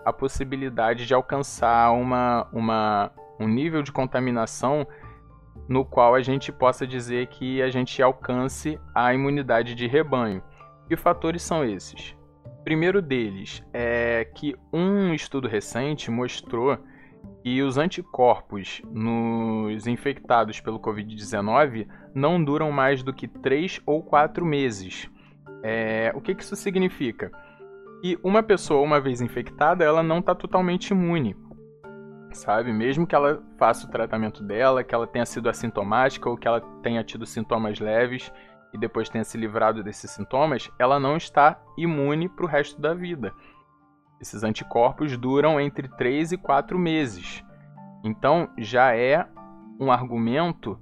a 0.06 0.14
possibilidade 0.14 1.06
de 1.06 1.14
alcançar 1.14 1.92
uma, 1.92 2.48
uma 2.52 3.12
um 3.40 3.48
nível 3.48 3.82
de 3.82 3.92
contaminação 3.92 4.86
no 5.68 5.84
qual 5.84 6.16
a 6.16 6.22
gente 6.22 6.52
possa 6.52 6.86
dizer 6.86 7.28
que 7.28 7.62
a 7.62 7.70
gente 7.70 8.02
alcance 8.02 8.80
a 8.94 9.14
imunidade 9.14 9.76
de 9.76 9.88
rebanho. 9.88 10.42
Que 10.88 10.96
fatores 10.96 11.42
são 11.42 11.66
esses? 11.66 12.18
primeiro 12.68 13.02
deles 13.02 13.64
é 13.74 14.28
que 14.36 14.54
um 14.74 15.14
estudo 15.14 15.48
recente 15.48 16.12
mostrou 16.12 16.78
que 17.48 17.62
os 17.62 17.78
anticorpos 17.78 18.82
nos 18.92 19.88
infectados 19.88 20.60
pelo 20.60 20.82
Covid-19 20.82 21.88
não 22.14 22.44
duram 22.44 22.74
mais 22.74 23.02
do 23.02 23.14
que 23.14 23.26
3 23.26 23.80
ou 23.86 24.04
4 24.04 24.46
meses. 24.46 25.10
É, 25.64 26.12
o 26.14 26.20
que, 26.20 26.36
que 26.36 26.44
isso 26.44 26.58
significa? 26.58 27.32
Que 28.02 28.20
uma 28.22 28.44
pessoa, 28.44 28.82
uma 28.82 29.00
vez 29.00 29.22
infectada, 29.22 29.86
ela 29.86 30.04
não 30.04 30.20
está 30.20 30.36
totalmente 30.36 30.90
imune. 30.90 31.38
Sabe? 32.34 32.74
Mesmo 32.74 33.08
que 33.08 33.16
ela 33.16 33.42
faça 33.58 33.88
o 33.88 33.90
tratamento 33.90 34.44
dela, 34.44 34.84
que 34.84 34.94
ela 34.94 35.08
tenha 35.08 35.26
sido 35.26 35.48
assintomática 35.48 36.30
ou 36.30 36.36
que 36.36 36.50
ela 36.50 36.60
tenha 36.84 37.02
tido 37.02 37.26
sintomas 37.26 37.80
leves, 37.80 38.30
e 38.74 38.78
depois 38.78 39.08
tenha 39.08 39.24
se 39.24 39.38
livrado 39.38 39.82
desses 39.82 40.12
sintomas, 40.12 40.70
ela 40.78 41.00
não 41.00 41.16
está 41.16 41.58
imune 41.78 42.28
para 42.28 42.44
o 42.44 42.50
resto 42.50 42.82
da 42.82 42.94
vida. 42.94 43.34
Esses 44.20 44.44
anticorpos 44.44 45.18
duram 45.18 45.60
entre 45.60 45.88
3 45.88 46.34
e 46.34 46.38
4 46.38 46.78
meses. 46.78 47.44
Então 48.04 48.50
já 48.58 48.96
é 48.96 49.26
um 49.80 49.92
argumento 49.92 50.80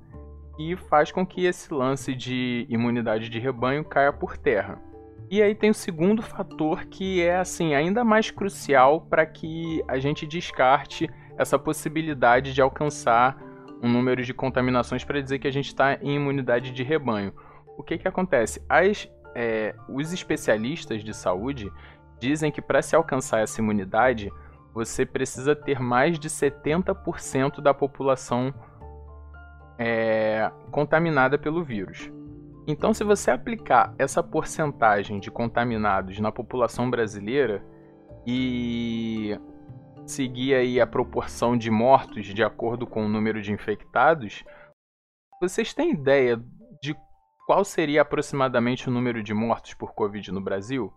que 0.56 0.76
faz 0.76 1.12
com 1.12 1.26
que 1.26 1.46
esse 1.46 1.74
lance 1.74 2.16
de 2.16 2.66
imunidade 2.70 3.30
de 3.30 3.40
rebanho 3.40 3.84
caia 3.84 4.14
por 4.14 4.38
terra. 4.38 4.82
E 5.30 5.42
aí 5.42 5.56
tem 5.56 5.72
o 5.72 5.74
segundo 5.74 6.22
fator 6.22 6.86
que 6.86 7.22
é 7.22 7.38
assim 7.38 7.74
ainda 7.74 8.04
mais 8.04 8.32
crucial 8.32 9.02
para 9.02 9.26
que 9.26 9.84
a 9.88 9.98
gente 9.98 10.26
descarte 10.26 11.10
essa 11.38 11.60
possibilidade 11.60 12.54
de 12.54 12.62
alcançar 12.62 13.38
um 13.82 13.90
número 13.90 14.24
de 14.24 14.34
contaminações 14.34 15.04
para 15.04 15.22
dizer 15.22 15.40
que 15.40 15.48
a 15.48 15.52
gente 15.52 15.68
está 15.68 15.96
em 16.02 16.16
imunidade 16.16 16.72
de 16.72 16.84
rebanho 16.84 17.34
o 17.78 17.84
que, 17.84 17.98
que 17.98 18.08
acontece? 18.08 18.62
As, 18.70 19.10
é, 19.34 19.76
os 19.90 20.14
especialistas 20.14 21.04
de 21.04 21.14
saúde 21.14 21.72
dizem 22.20 22.52
que 22.52 22.62
para 22.62 22.82
se 22.82 22.96
alcançar 22.96 23.42
essa 23.42 23.62
imunidade, 23.62 24.32
você 24.74 25.06
precisa 25.06 25.56
ter 25.56 25.80
mais 25.80 26.20
de 26.20 26.30
70% 26.30 27.62
da 27.62 27.74
população 27.74 28.54
é, 29.78 30.52
contaminada 30.72 31.38
pelo 31.38 31.64
vírus. 31.64 32.12
Então, 32.68 32.94
se 32.94 33.04
você 33.04 33.30
aplicar 33.30 33.94
essa 33.98 34.24
porcentagem 34.24 35.20
de 35.20 35.30
contaminados 35.30 36.20
na 36.20 36.32
população 36.32 36.90
brasileira 36.90 37.64
e 38.26 39.40
seguir 40.06 40.56
aí 40.56 40.82
a 40.82 40.88
proporção 40.88 41.56
de 41.56 41.70
mortos 41.70 42.26
de 42.26 42.44
acordo 42.44 42.88
com 42.88 43.06
o 43.06 43.10
número 43.10 43.42
de 43.42 43.52
infectados, 43.52 44.44
vocês 45.40 45.74
têm 45.74 45.92
ideia 45.92 46.42
de 46.82 46.96
qual 47.46 47.64
seria 47.64 48.02
aproximadamente 48.02 48.90
o 48.90 48.92
número 48.92 49.22
de 49.22 49.34
mortos 49.34 49.76
por 49.76 49.94
Covid 49.94 50.32
no 50.32 50.42
Brasil? 50.42 50.92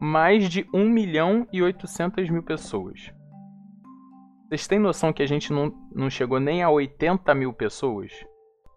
Mais 0.00 0.48
de 0.48 0.66
1 0.74 0.88
milhão 0.88 1.46
e 1.52 1.62
800 1.62 2.28
mil 2.28 2.42
pessoas. 2.42 3.12
Vocês 4.48 4.66
têm 4.66 4.78
noção 4.78 5.12
que 5.12 5.22
a 5.22 5.26
gente 5.26 5.52
não, 5.52 5.72
não 5.92 6.10
chegou 6.10 6.38
nem 6.38 6.62
a 6.62 6.70
80 6.70 7.34
mil 7.34 7.52
pessoas? 7.52 8.12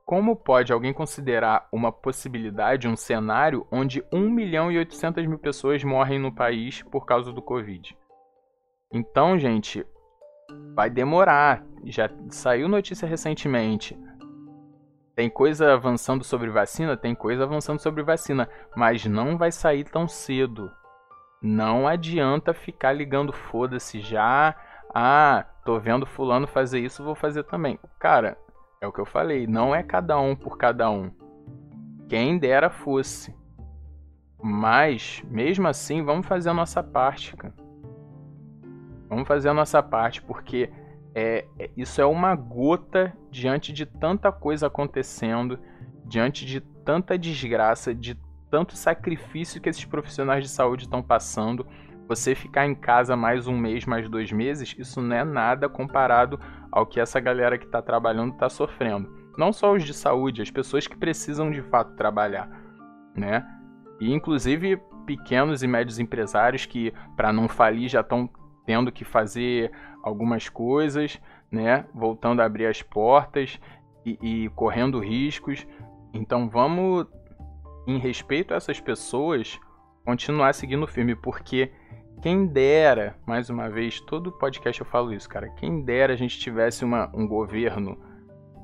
Como 0.06 0.36
pode 0.36 0.71
alguém 0.71 0.93
considerar 0.93 1.67
uma 1.71 1.91
possibilidade, 1.91 2.88
um 2.88 2.95
cenário, 2.95 3.67
onde 3.71 4.03
1 4.12 4.30
milhão 4.30 4.71
e 4.71 4.77
800 4.77 5.25
mil 5.27 5.38
pessoas 5.38 5.84
morrem 5.84 6.17
no 6.17 6.34
país 6.34 6.82
por 6.84 7.06
causa 7.06 7.32
do 7.34 7.41
Covid? 7.41 7.97
Então, 8.91 9.38
gente, 9.38 9.86
vai 10.73 10.89
demorar. 10.89 11.65
Já 11.84 12.10
saiu 12.30 12.69
notícia 12.69 13.08
recentemente. 13.08 13.99
Tem 15.13 15.30
coisa 15.30 15.73
avançando 15.73 16.23
sobre 16.23 16.49
vacina? 16.49 16.95
Tem 16.95 17.13
coisa 17.13 17.43
avançando 17.43 17.80
sobre 17.80 18.03
vacina, 18.03 18.47
mas 18.75 19.06
não 19.06 19.38
vai 19.38 19.51
sair 19.51 19.84
tão 19.84 20.08
cedo. 20.08 20.71
Não 21.41 21.88
adianta 21.88 22.54
ficar 22.54 22.93
ligando 22.93 23.32
foda-se 23.32 24.00
já. 24.00 24.56
Ah, 24.93 25.45
tô 25.63 25.80
vendo 25.80 26.06
fulano 26.06 26.47
fazer 26.47 26.80
isso, 26.80 27.04
vou 27.04 27.15
fazer 27.15 27.43
também. 27.43 27.80
Cara, 28.00 28.38
é 28.82 28.88
o 28.88 28.91
que 28.91 29.00
eu 29.00 29.06
falei, 29.06 29.45
não 29.45 29.73
é 29.73 29.84
cada 29.84 30.19
um 30.19 30.36
por 30.36 30.58
cada 30.58 30.89
um. 30.89 31.12
Quem 32.08 32.38
dera 32.38 32.69
fosse. 32.69 33.36
Mas, 34.41 35.21
mesmo 35.30 35.67
assim, 35.67 36.04
vamos 36.04 36.28
fazer 36.28 36.50
a 36.50 36.54
nossa 36.54 36.82
parte, 36.82 37.36
cara. 37.36 37.54
Vamos 39.10 39.28
fazer 39.28 39.50
a 39.50 39.54
nossa 39.54 39.82
parte, 39.82 40.21
porque 40.21 40.69
é, 41.15 41.45
é, 41.58 41.69
isso 41.76 42.02
é 42.02 42.06
uma 42.06 42.36
gota 42.36 43.13
diante 43.32 43.73
de 43.73 43.86
tanta 43.86 44.32
coisa 44.32 44.67
acontecendo, 44.67 45.60
diante 46.06 46.45
de 46.45 46.62
tanta 46.62 47.17
desgraça, 47.17 47.93
de 47.93 48.15
tanto 48.49 48.75
sacrifício 48.75 49.62
que 49.62 49.69
esses 49.69 49.86
profissionais 49.86 50.43
de 50.43 50.49
saúde 50.49 50.83
estão 50.83 51.01
passando. 51.01 51.65
Você 52.07 52.33
ficar 52.33 52.65
em 52.65 52.73
casa 52.73 53.15
mais 53.15 53.47
um 53.47 53.57
mês, 53.57 53.86
mais 53.86 54.10
dois 54.10 54.31
meses, 54.31 54.73
isso 54.77 55.01
não 55.01 55.15
é 55.15 55.23
nada 55.23 55.67
comparado 55.67 56.39
ao 56.71 56.86
que 56.86 56.99
essa 56.99 57.19
galera 57.19 57.57
que 57.57 57.65
está 57.65 57.81
trabalhando 57.81 58.33
está 58.33 58.49
sofrendo. 58.49 59.13
Não 59.38 59.51
só 59.51 59.73
os 59.73 59.83
de 59.83 59.93
saúde, 59.93 60.41
as 60.41 60.49
pessoas 60.49 60.88
que 60.88 60.95
precisam 60.97 61.51
de 61.51 61.62
fato 61.62 61.95
trabalhar, 61.95 62.49
né? 63.15 63.45
E 63.99 64.13
inclusive 64.13 64.81
pequenos 65.05 65.63
e 65.63 65.67
médios 65.67 65.99
empresários 65.99 66.65
que, 66.65 66.93
para 67.15 67.31
não 67.33 67.47
falir, 67.47 67.89
já 67.89 68.01
estão 68.01 68.29
tendo 68.65 68.91
que 68.91 69.05
fazer 69.05 69.71
algumas 70.03 70.49
coisas, 70.49 71.19
né? 71.51 71.86
Voltando 71.93 72.41
a 72.41 72.45
abrir 72.45 72.65
as 72.67 72.81
portas 72.81 73.60
e, 74.05 74.17
e 74.21 74.49
correndo 74.49 74.99
riscos. 74.99 75.67
Então 76.13 76.49
vamos, 76.49 77.05
em 77.88 77.97
respeito 77.97 78.54
a 78.54 78.58
essas 78.58 78.80
pessoas, 78.80 79.60
continuar 80.06 80.54
seguindo 80.54 80.84
o 80.84 80.88
filme, 80.88 81.15
porque 81.15 81.71
quem 82.21 82.45
dera, 82.45 83.15
mais 83.26 83.50
uma 83.50 83.69
vez, 83.69 84.02
todo 84.02 84.32
podcast 84.32 84.82
eu 84.82 84.86
falo 84.86 85.13
isso, 85.13 85.30
cara. 85.30 85.50
Quem 85.52 85.82
dera 85.82 86.13
a 86.13 86.15
gente 86.17 86.38
tivesse 86.38 86.84
uma, 86.84 87.10
um 87.13 87.26
governo 87.28 87.97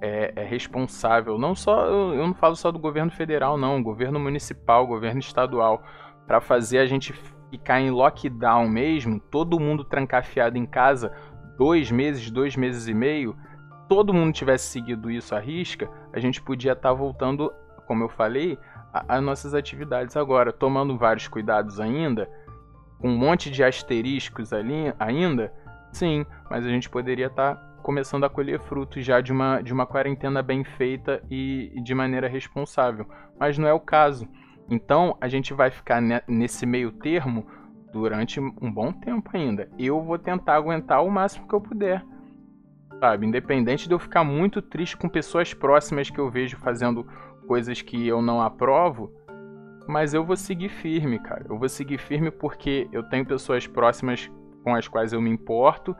é, 0.02 0.34
é 0.36 0.44
responsável, 0.44 1.38
não 1.38 1.56
só, 1.56 1.86
eu 1.86 2.28
não 2.28 2.34
falo 2.34 2.58
só 2.58 2.70
do 2.72 2.78
governo 2.78 3.10
federal, 3.10 3.58
não, 3.58 3.82
governo 3.82 4.20
municipal, 4.20 4.86
governo 4.86 5.22
estadual, 5.22 5.82
para 6.28 6.42
fazer 6.42 6.80
a 6.80 6.86
gente 6.86 7.14
ficar 7.50 7.80
em 7.80 7.90
lockdown 7.90 8.68
mesmo, 8.68 9.20
todo 9.20 9.60
mundo 9.60 9.86
trancafiado 9.86 10.58
em 10.58 10.66
casa, 10.66 11.14
dois 11.58 11.90
meses, 11.90 12.30
dois 12.30 12.58
meses 12.58 12.88
e 12.90 12.94
meio, 12.94 13.38
todo 13.88 14.14
mundo 14.14 14.34
tivesse 14.34 14.68
seguido 14.68 15.10
isso 15.10 15.34
à 15.34 15.40
risca, 15.40 15.90
a 16.12 16.20
gente 16.20 16.42
podia 16.42 16.74
estar 16.74 16.90
tá 16.90 16.94
voltando, 16.94 17.54
como 17.88 18.04
eu 18.04 18.10
falei, 18.10 18.58
às 18.94 19.24
nossas 19.24 19.54
atividades 19.54 20.16
agora, 20.16 20.54
tomando 20.54 20.98
vários 20.98 21.28
cuidados 21.28 21.80
ainda, 21.80 22.30
com 23.00 23.10
um 23.10 23.18
monte 23.18 23.50
de 23.50 23.64
asteriscos 23.64 24.54
ali 24.54 24.94
ainda, 25.00 25.52
sim, 25.92 26.26
mas 26.50 26.66
a 26.66 26.70
gente 26.70 26.90
poderia 26.90 27.28
estar 27.28 27.56
tá 27.56 27.74
começando 27.84 28.24
a 28.24 28.30
colher 28.30 28.60
frutos 28.60 29.04
já 29.04 29.20
de 29.20 29.32
uma, 29.32 29.62
de 29.62 29.74
uma 29.74 29.86
quarentena 29.86 30.42
bem 30.42 30.64
feita 30.64 31.22
e, 31.30 31.72
e 31.76 31.82
de 31.82 31.94
maneira 31.94 32.28
responsável. 32.28 33.06
Mas 33.38 33.58
não 33.58 33.68
é 33.68 33.74
o 33.74 33.80
caso. 33.80 34.28
Então 34.70 35.18
a 35.20 35.28
gente 35.28 35.54
vai 35.54 35.70
ficar 35.70 36.02
nesse 36.28 36.66
meio 36.66 36.92
termo 36.92 37.46
durante 37.92 38.40
um 38.40 38.72
bom 38.72 38.92
tempo 38.92 39.30
ainda. 39.34 39.70
Eu 39.78 40.02
vou 40.02 40.18
tentar 40.18 40.56
aguentar 40.56 41.04
o 41.04 41.12
máximo 41.12 41.48
que 41.48 41.54
eu 41.54 41.62
puder. 41.62 42.04
Sabe? 43.00 43.28
Independente 43.28 43.88
de 43.88 43.94
eu 43.94 44.00
ficar 44.00 44.24
muito 44.24 44.62
triste 44.62 44.96
com 44.96 45.10
pessoas 45.10 45.54
próximas 45.54 46.10
que 46.10 46.20
eu 46.20 46.30
vejo 46.32 46.58
fazendo 46.58 47.06
coisas 47.44 47.82
que 47.82 48.08
eu 48.08 48.22
não 48.22 48.42
aprovo, 48.42 49.12
mas 49.88 50.14
eu 50.14 50.24
vou 50.26 50.36
seguir 50.36 50.70
firme, 50.70 51.20
cara. 51.20 51.46
Eu 51.50 51.58
vou 51.58 51.70
seguir 51.70 51.98
firme 51.98 52.32
porque 52.32 52.88
eu 52.92 53.04
tenho 53.04 53.26
pessoas 53.26 53.68
próximas 53.68 54.32
com 54.64 54.74
as 54.76 54.88
quais 54.88 55.14
eu 55.14 55.22
me 55.22 55.30
importo 55.30 55.96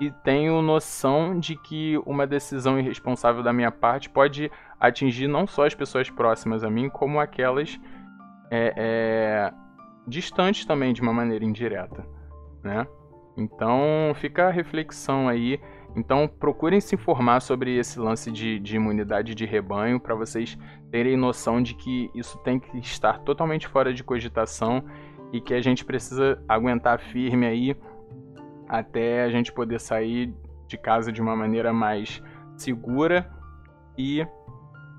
e 0.00 0.10
tenho 0.10 0.60
noção 0.60 1.38
de 1.38 1.56
que 1.56 1.98
uma 2.04 2.26
decisão 2.26 2.78
irresponsável 2.78 3.42
da 3.42 3.52
minha 3.52 3.70
parte 3.70 4.10
pode 4.10 4.50
atingir 4.78 5.28
não 5.28 5.46
só 5.46 5.66
as 5.66 5.74
pessoas 5.74 6.10
próximas 6.10 6.64
a 6.64 6.70
mim, 6.70 6.88
como 6.88 7.20
aquelas 7.20 7.78
é, 8.50 8.74
é, 8.76 9.52
distantes 10.06 10.64
também 10.64 10.92
de 10.92 11.00
uma 11.00 11.12
maneira 11.12 11.44
indireta, 11.44 12.06
né? 12.62 12.86
Então 13.36 14.12
fica 14.16 14.46
a 14.46 14.50
reflexão 14.50 15.28
aí. 15.28 15.60
Então 15.96 16.26
procurem 16.26 16.80
se 16.80 16.94
informar 16.94 17.40
sobre 17.40 17.76
esse 17.76 17.98
lance 18.00 18.30
de, 18.30 18.58
de 18.58 18.76
imunidade 18.76 19.34
de 19.34 19.44
rebanho 19.44 20.00
para 20.00 20.14
vocês 20.14 20.58
terem 20.90 21.16
noção 21.16 21.62
de 21.62 21.74
que 21.74 22.10
isso 22.14 22.36
tem 22.38 22.58
que 22.58 22.78
estar 22.78 23.20
totalmente 23.20 23.68
fora 23.68 23.94
de 23.94 24.02
cogitação 24.02 24.84
e 25.32 25.40
que 25.40 25.54
a 25.54 25.60
gente 25.60 25.84
precisa 25.84 26.42
aguentar 26.48 27.00
firme 27.00 27.46
aí 27.46 27.76
até 28.68 29.22
a 29.22 29.30
gente 29.30 29.52
poder 29.52 29.80
sair 29.80 30.34
de 30.66 30.76
casa 30.76 31.12
de 31.12 31.20
uma 31.20 31.36
maneira 31.36 31.72
mais 31.72 32.22
segura 32.56 33.30
e 33.96 34.26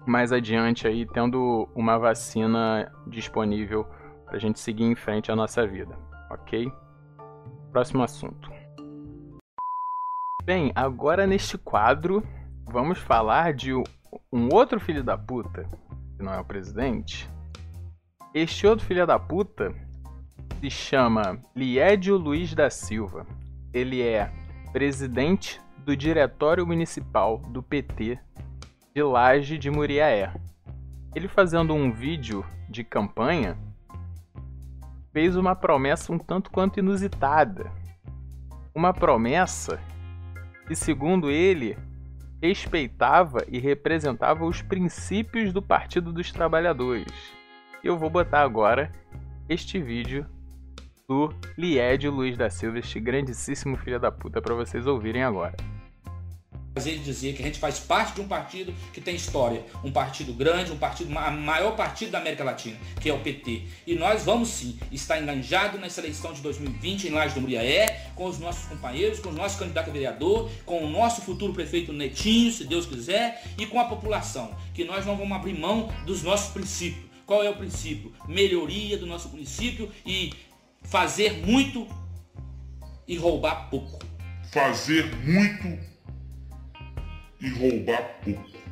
mais 0.05 0.31
adiante 0.31 0.87
aí 0.87 1.05
tendo 1.05 1.67
uma 1.75 1.97
vacina 1.97 2.91
disponível 3.07 3.85
para 4.25 4.37
a 4.37 4.39
gente 4.39 4.59
seguir 4.59 4.83
em 4.83 4.95
frente 4.95 5.31
a 5.31 5.35
nossa 5.35 5.65
vida, 5.65 5.97
ok? 6.29 6.71
Próximo 7.71 8.03
assunto. 8.03 8.54
Bem, 10.45 10.71
agora 10.75 11.25
neste 11.25 11.57
quadro 11.57 12.23
vamos 12.65 12.99
falar 12.99 13.51
de 13.51 13.73
um 13.73 14.53
outro 14.53 14.79
filho 14.79 15.03
da 15.03 15.17
puta, 15.17 15.67
que 16.15 16.23
não 16.23 16.31
é 16.31 16.39
o 16.39 16.45
presidente. 16.45 17.27
Este 18.31 18.67
outro 18.67 18.85
filho 18.85 19.07
da 19.07 19.17
puta 19.17 19.73
se 20.59 20.69
chama 20.69 21.41
Liédio 21.55 22.15
Luiz 22.15 22.53
da 22.53 22.69
Silva. 22.69 23.25
Ele 23.73 24.03
é 24.03 24.31
presidente 24.71 25.59
do 25.79 25.97
Diretório 25.97 26.63
Municipal 26.63 27.39
do 27.39 27.63
PT 27.63 28.19
de 28.93 29.01
Laje 29.01 29.57
de 29.57 29.71
Muriaé. 29.71 30.31
Ele 31.15 31.27
fazendo 31.27 31.73
um 31.73 31.91
vídeo 31.91 32.45
de 32.69 32.83
campanha 32.83 33.57
fez 35.11 35.35
uma 35.35 35.55
promessa 35.55 36.13
um 36.13 36.19
tanto 36.19 36.51
quanto 36.51 36.77
inusitada. 36.77 37.71
Uma 38.75 38.93
promessa 38.93 39.79
que, 40.67 40.75
segundo 40.75 41.29
ele, 41.29 41.77
respeitava 42.41 43.43
e 43.47 43.59
representava 43.59 44.45
os 44.45 44.61
princípios 44.61 45.53
do 45.53 45.61
Partido 45.61 46.11
dos 46.11 46.31
Trabalhadores. 46.31 47.13
Eu 47.83 47.97
vou 47.97 48.09
botar 48.09 48.41
agora 48.41 48.91
este 49.47 49.79
vídeo 49.79 50.25
do 51.07 51.33
Liédio 51.57 52.11
Luiz 52.11 52.35
da 52.35 52.49
Silva, 52.49 52.79
este 52.79 52.99
grandíssimo 52.99 53.77
filho 53.77 53.99
da 53.99 54.11
puta, 54.11 54.41
para 54.41 54.55
vocês 54.55 54.87
ouvirem 54.87 55.23
agora 55.23 55.55
prazer 56.75 56.99
dizer 56.99 57.33
que 57.33 57.41
a 57.41 57.45
gente 57.45 57.57
faz 57.57 57.79
parte 57.79 58.15
de 58.15 58.21
um 58.21 58.27
partido 58.27 58.75
que 58.91 58.99
tem 58.99 59.15
história, 59.15 59.65
um 59.81 59.89
partido 59.89 60.33
grande, 60.33 60.73
um 60.73 60.77
partido 60.77 61.09
maior 61.09 61.73
partido 61.73 62.11
da 62.11 62.19
América 62.19 62.43
Latina, 62.43 62.77
que 62.99 63.09
é 63.09 63.13
o 63.13 63.19
PT. 63.19 63.61
E 63.87 63.95
nós 63.95 64.25
vamos 64.25 64.49
sim 64.49 64.77
estar 64.91 65.17
enganjados 65.21 65.79
nessa 65.79 66.01
eleição 66.01 66.33
de 66.33 66.41
2020 66.41 67.07
em 67.07 67.11
Laje 67.11 67.33
do 67.33 67.39
Muriaé, 67.39 68.09
com 68.13 68.25
os 68.25 68.39
nossos 68.39 68.65
companheiros, 68.65 69.19
com 69.19 69.29
os 69.29 69.35
nossos 69.35 69.57
candidatos 69.57 69.89
a 69.89 69.93
vereador, 69.93 70.51
com 70.65 70.83
o 70.83 70.89
nosso 70.89 71.21
futuro 71.21 71.53
prefeito 71.53 71.93
Netinho, 71.93 72.51
se 72.51 72.65
Deus 72.65 72.85
quiser, 72.85 73.41
e 73.57 73.65
com 73.65 73.79
a 73.79 73.85
população, 73.85 74.53
que 74.73 74.83
nós 74.83 75.05
não 75.05 75.15
vamos 75.15 75.31
abrir 75.31 75.57
mão 75.57 75.89
dos 76.05 76.23
nossos 76.23 76.51
princípios. 76.51 77.05
Qual 77.25 77.41
é 77.41 77.49
o 77.49 77.55
princípio? 77.55 78.11
Melhoria 78.27 78.97
do 78.97 79.05
nosso 79.05 79.29
município 79.29 79.89
e 80.05 80.33
fazer 80.83 81.45
muito 81.45 81.87
e 83.07 83.15
roubar 83.15 83.69
pouco. 83.69 83.99
Fazer 84.51 85.05
muito 85.23 85.94
e 87.45 87.49
roubar 87.49 88.01
pouco. 88.23 88.65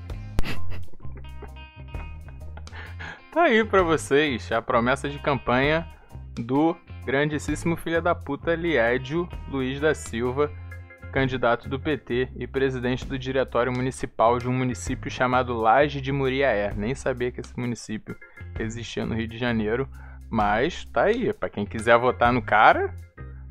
Tá 3.31 3.43
aí 3.43 3.63
pra 3.63 3.81
vocês 3.81 4.51
a 4.51 4.61
promessa 4.61 5.09
de 5.09 5.19
campanha 5.19 5.87
do 6.35 6.75
grandíssimo 7.05 7.75
filho 7.75 8.01
da 8.01 8.15
puta 8.15 8.55
Liédio 8.55 9.27
Luiz 9.47 9.79
da 9.79 9.93
Silva, 9.93 10.51
candidato 11.11 11.69
do 11.69 11.79
PT 11.79 12.29
e 12.35 12.47
presidente 12.47 13.05
do 13.05 13.17
diretório 13.17 13.71
municipal 13.71 14.39
de 14.39 14.47
um 14.47 14.53
município 14.53 15.11
chamado 15.11 15.53
Laje 15.53 16.01
de 16.01 16.11
Muriaé. 16.11 16.73
Nem 16.75 16.95
sabia 16.95 17.31
que 17.31 17.41
esse 17.41 17.57
município 17.59 18.15
existia 18.59 19.05
no 19.05 19.15
Rio 19.15 19.27
de 19.27 19.37
Janeiro, 19.37 19.87
mas 20.29 20.85
tá 20.85 21.03
aí, 21.03 21.31
para 21.33 21.49
quem 21.49 21.65
quiser 21.65 21.97
votar 21.97 22.33
no 22.33 22.41
cara, 22.41 22.95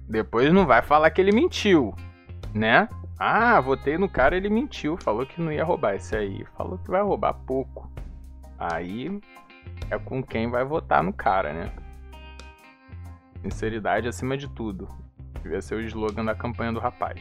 depois 0.09 0.53
não 0.53 0.67
vai 0.67 0.83
falar 0.83 1.11
que 1.11 1.21
ele 1.21 1.33
mentiu, 1.33 1.95
né? 2.53 2.89
Ah, 3.25 3.61
votei 3.61 3.97
no 3.97 4.09
cara, 4.09 4.37
ele 4.37 4.51
mentiu, 4.51 4.97
falou 4.97 5.25
que 5.25 5.41
não 5.41 5.53
ia 5.53 5.63
roubar. 5.63 5.95
Esse 5.95 6.17
aí 6.17 6.45
falou 6.57 6.77
que 6.77 6.91
vai 6.91 7.01
roubar 7.01 7.33
pouco. 7.33 7.89
Aí 8.59 9.21
é 9.89 9.97
com 9.97 10.21
quem 10.21 10.51
vai 10.51 10.65
votar 10.65 11.05
no 11.05 11.13
cara, 11.13 11.53
né? 11.53 11.73
Sinceridade 13.41 14.09
acima 14.09 14.37
de 14.37 14.49
tudo. 14.49 14.89
Devia 15.41 15.63
ser 15.63 15.77
o 15.77 15.81
slogan 15.83 16.25
da 16.25 16.35
campanha 16.35 16.73
do 16.73 16.81
rapaz. 16.81 17.21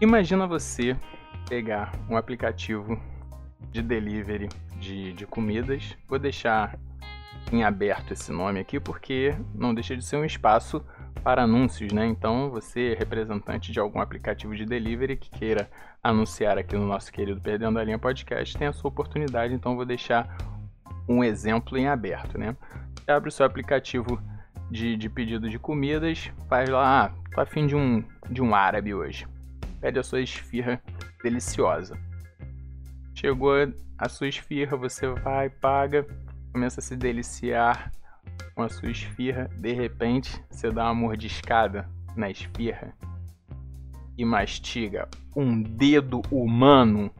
Imagina 0.00 0.44
você 0.44 0.96
pegar 1.48 1.92
um 2.10 2.16
aplicativo 2.16 3.00
de 3.70 3.80
delivery 3.80 4.48
de, 4.80 5.12
de 5.12 5.24
comidas. 5.24 5.96
Vou 6.08 6.18
deixar 6.18 6.76
em 7.52 7.62
aberto 7.62 8.12
esse 8.12 8.32
nome 8.32 8.58
aqui 8.58 8.80
porque 8.80 9.36
não 9.54 9.72
deixa 9.72 9.96
de 9.96 10.04
ser 10.04 10.16
um 10.16 10.24
espaço 10.24 10.84
para 11.26 11.42
anúncios, 11.42 11.92
né? 11.92 12.06
Então, 12.06 12.50
você, 12.50 12.94
representante 12.96 13.72
de 13.72 13.80
algum 13.80 14.00
aplicativo 14.00 14.54
de 14.54 14.64
delivery 14.64 15.16
que 15.16 15.28
queira 15.28 15.68
anunciar 16.00 16.56
aqui 16.56 16.76
no 16.76 16.86
nosso 16.86 17.10
querido 17.10 17.40
Perdendo 17.40 17.80
a 17.80 17.82
Linha 17.82 17.98
Podcast, 17.98 18.56
tem 18.56 18.68
a 18.68 18.72
sua 18.72 18.90
oportunidade. 18.90 19.52
Então, 19.52 19.74
vou 19.74 19.84
deixar 19.84 20.36
um 21.08 21.24
exemplo 21.24 21.76
em 21.76 21.88
aberto, 21.88 22.38
né? 22.38 22.56
Você 22.94 23.10
abre 23.10 23.28
o 23.28 23.32
seu 23.32 23.44
aplicativo 23.44 24.22
de, 24.70 24.96
de 24.96 25.10
pedido 25.10 25.50
de 25.50 25.58
comidas, 25.58 26.30
faz 26.48 26.68
lá, 26.70 27.06
ah, 27.06 27.12
tô 27.34 27.40
afim 27.40 27.66
de 27.66 27.74
um, 27.74 28.04
de 28.30 28.40
um 28.40 28.54
árabe 28.54 28.94
hoje. 28.94 29.26
Pede 29.80 29.98
a 29.98 30.04
sua 30.04 30.20
esfirra 30.20 30.80
deliciosa. 31.24 31.98
Chegou 33.16 33.52
a 33.98 34.08
sua 34.08 34.28
esfirra, 34.28 34.76
você 34.76 35.08
vai, 35.08 35.50
paga, 35.50 36.06
começa 36.52 36.78
a 36.78 36.82
se 36.84 36.94
deliciar 36.94 37.90
com 38.56 38.62
a 38.62 38.70
sua 38.70 38.90
esfirra, 38.90 39.50
de 39.58 39.74
repente 39.74 40.42
você 40.50 40.70
dá 40.70 40.84
uma 40.84 40.94
mordiscada 40.94 41.86
na 42.16 42.30
esfirra 42.30 42.94
e 44.16 44.24
mastiga 44.24 45.06
um 45.36 45.62
dedo 45.62 46.22
humano. 46.30 47.10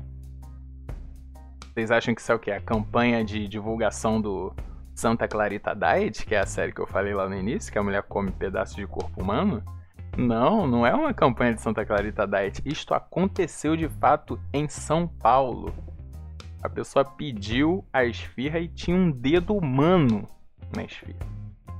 Vocês 1.75 1.91
acham 1.91 2.15
que 2.15 2.23
isso 2.23 2.33
é 2.33 2.35
o 2.35 2.39
que? 2.39 2.51
A 2.51 2.59
campanha 2.59 3.23
de 3.23 3.47
divulgação 3.47 4.19
do 4.19 4.51
Santa 4.95 5.29
Clarita 5.29 5.75
Diet, 5.75 6.25
que 6.25 6.35
é 6.35 6.39
a 6.39 6.47
série 6.47 6.73
que 6.73 6.81
eu 6.81 6.87
falei 6.87 7.13
lá 7.13 7.29
no 7.29 7.37
início, 7.37 7.71
que 7.71 7.79
a 7.79 7.83
mulher 7.83 8.03
come 8.05 8.31
pedaços 8.31 8.75
de 8.75 8.87
corpo 8.87 9.21
humano? 9.21 9.63
Não, 10.17 10.67
não 10.67 10.87
é 10.87 10.95
uma 10.95 11.13
campanha 11.13 11.53
de 11.53 11.61
Santa 11.61 11.85
Clarita 11.85 12.27
Diet. 12.27 12.63
Isto 12.65 12.95
aconteceu 12.95 13.77
de 13.77 13.91
fato 13.91 14.41
em 14.55 14.67
São 14.67 15.07
Paulo. 15.07 15.71
A 16.63 16.69
pessoa 16.71 17.05
pediu 17.05 17.85
a 17.93 18.07
esfirra 18.07 18.59
e 18.59 18.69
tinha 18.69 18.97
um 18.97 19.11
dedo 19.11 19.55
humano 19.55 20.27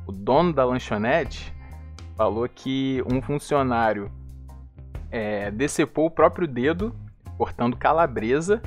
O 0.07 0.13
dono 0.13 0.53
da 0.53 0.65
lanchonete 0.65 1.53
falou 2.17 2.49
que 2.49 3.03
um 3.11 3.21
funcionário 3.21 4.11
é, 5.11 5.51
decepou 5.51 6.07
o 6.07 6.11
próprio 6.11 6.47
dedo 6.47 6.95
cortando 7.37 7.77
calabresa 7.77 8.63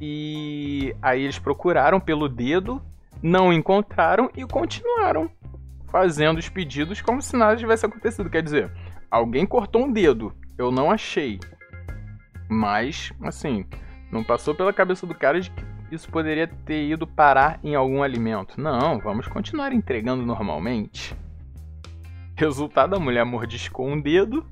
e 0.00 0.94
aí 1.02 1.22
eles 1.22 1.38
procuraram 1.38 2.00
pelo 2.00 2.28
dedo, 2.28 2.80
não 3.22 3.52
encontraram 3.52 4.30
e 4.36 4.44
continuaram 4.46 5.30
fazendo 5.88 6.38
os 6.38 6.48
pedidos 6.48 7.00
como 7.00 7.20
se 7.20 7.36
nada 7.36 7.56
tivesse 7.56 7.84
acontecido. 7.84 8.30
Quer 8.30 8.42
dizer, 8.42 8.70
alguém 9.10 9.44
cortou 9.46 9.84
um 9.84 9.92
dedo, 9.92 10.32
eu 10.56 10.70
não 10.70 10.90
achei. 10.90 11.40
Mas, 12.48 13.12
assim, 13.22 13.66
não 14.10 14.22
passou 14.22 14.54
pela 14.54 14.72
cabeça 14.72 15.06
do 15.06 15.14
cara 15.14 15.40
de 15.40 15.50
que 15.50 15.64
isso 15.90 16.10
poderia 16.10 16.46
ter 16.46 16.88
ido 16.88 17.06
parar 17.06 17.58
em 17.62 17.74
algum 17.74 18.02
alimento. 18.02 18.60
Não, 18.60 18.98
vamos 18.98 19.26
continuar 19.26 19.72
entregando 19.72 20.24
normalmente. 20.24 21.16
Resultado, 22.36 22.94
a 22.94 23.00
mulher 23.00 23.24
mordiscou 23.24 23.88
um 23.88 24.00
dedo 24.00 24.46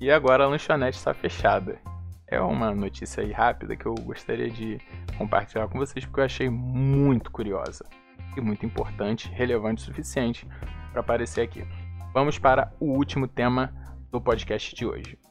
e 0.00 0.10
agora 0.10 0.44
a 0.44 0.48
lanchonete 0.48 0.96
está 0.96 1.12
fechada. 1.12 1.78
É 2.26 2.40
uma 2.40 2.74
notícia 2.74 3.22
aí 3.22 3.30
rápida 3.30 3.76
que 3.76 3.84
eu 3.84 3.94
gostaria 3.94 4.48
de 4.48 4.80
compartilhar 5.18 5.68
com 5.68 5.78
vocês 5.78 6.04
porque 6.04 6.20
eu 6.20 6.24
achei 6.24 6.48
muito 6.48 7.30
curiosa 7.30 7.84
e 8.36 8.40
muito 8.40 8.64
importante, 8.64 9.28
relevante 9.28 9.82
o 9.82 9.84
suficiente 9.84 10.46
para 10.90 11.00
aparecer 11.00 11.42
aqui. 11.42 11.64
Vamos 12.14 12.38
para 12.38 12.72
o 12.80 12.86
último 12.86 13.28
tema 13.28 13.72
do 14.10 14.20
podcast 14.20 14.74
de 14.74 14.86
hoje. 14.86 15.21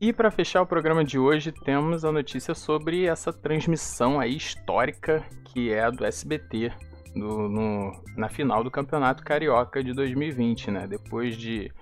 E 0.00 0.12
para 0.12 0.30
fechar 0.30 0.62
o 0.62 0.66
programa 0.66 1.02
de 1.02 1.18
hoje, 1.18 1.50
temos 1.50 2.04
a 2.04 2.12
notícia 2.12 2.54
sobre 2.54 3.06
essa 3.06 3.32
transmissão 3.32 4.20
aí 4.20 4.36
histórica 4.36 5.24
que 5.46 5.72
é 5.72 5.82
a 5.82 5.90
do 5.90 6.04
SBT 6.04 6.72
no, 7.16 7.92
na 8.16 8.28
final 8.28 8.62
do 8.62 8.70
Campeonato 8.70 9.24
Carioca 9.24 9.82
de 9.82 9.92
2020, 9.92 10.70
né? 10.70 10.86
Depois 10.86 11.36
de 11.36 11.72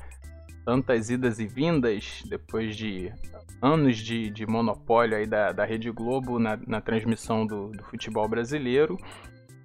tantas 0.65 1.11
idas 1.11 1.39
e 1.39 1.47
vindas, 1.47 2.23
depois 2.27 2.75
de 2.75 3.13
anos 3.61 3.99
de, 3.99 4.31
de 4.31 4.47
monopólio 4.47 5.19
aí 5.19 5.27
da, 5.27 5.53
da 5.53 5.67
Rede 5.67 5.91
Globo 5.91 6.39
na, 6.39 6.59
na 6.67 6.81
transmissão 6.81 7.47
do, 7.47 7.69
do 7.69 7.85
futebol 7.85 8.27
brasileiro 8.27 8.97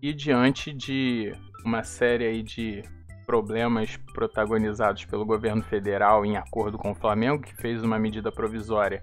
e 0.02 0.14
diante 0.14 0.74
de 0.74 1.32
uma 1.64 1.84
série 1.84 2.26
aí 2.26 2.44
de 2.44 2.84
problemas 3.32 3.96
protagonizados 4.14 5.06
pelo 5.06 5.26
governo 5.26 5.64
federal 5.64 6.26
em 6.26 6.36
acordo 6.36 6.78
com 6.78 6.92
o 6.92 6.96
Flamengo, 6.96 7.42
que 7.42 7.56
fez 7.56 7.82
uma 7.82 7.98
medida 7.98 8.30
provisória 8.30 9.02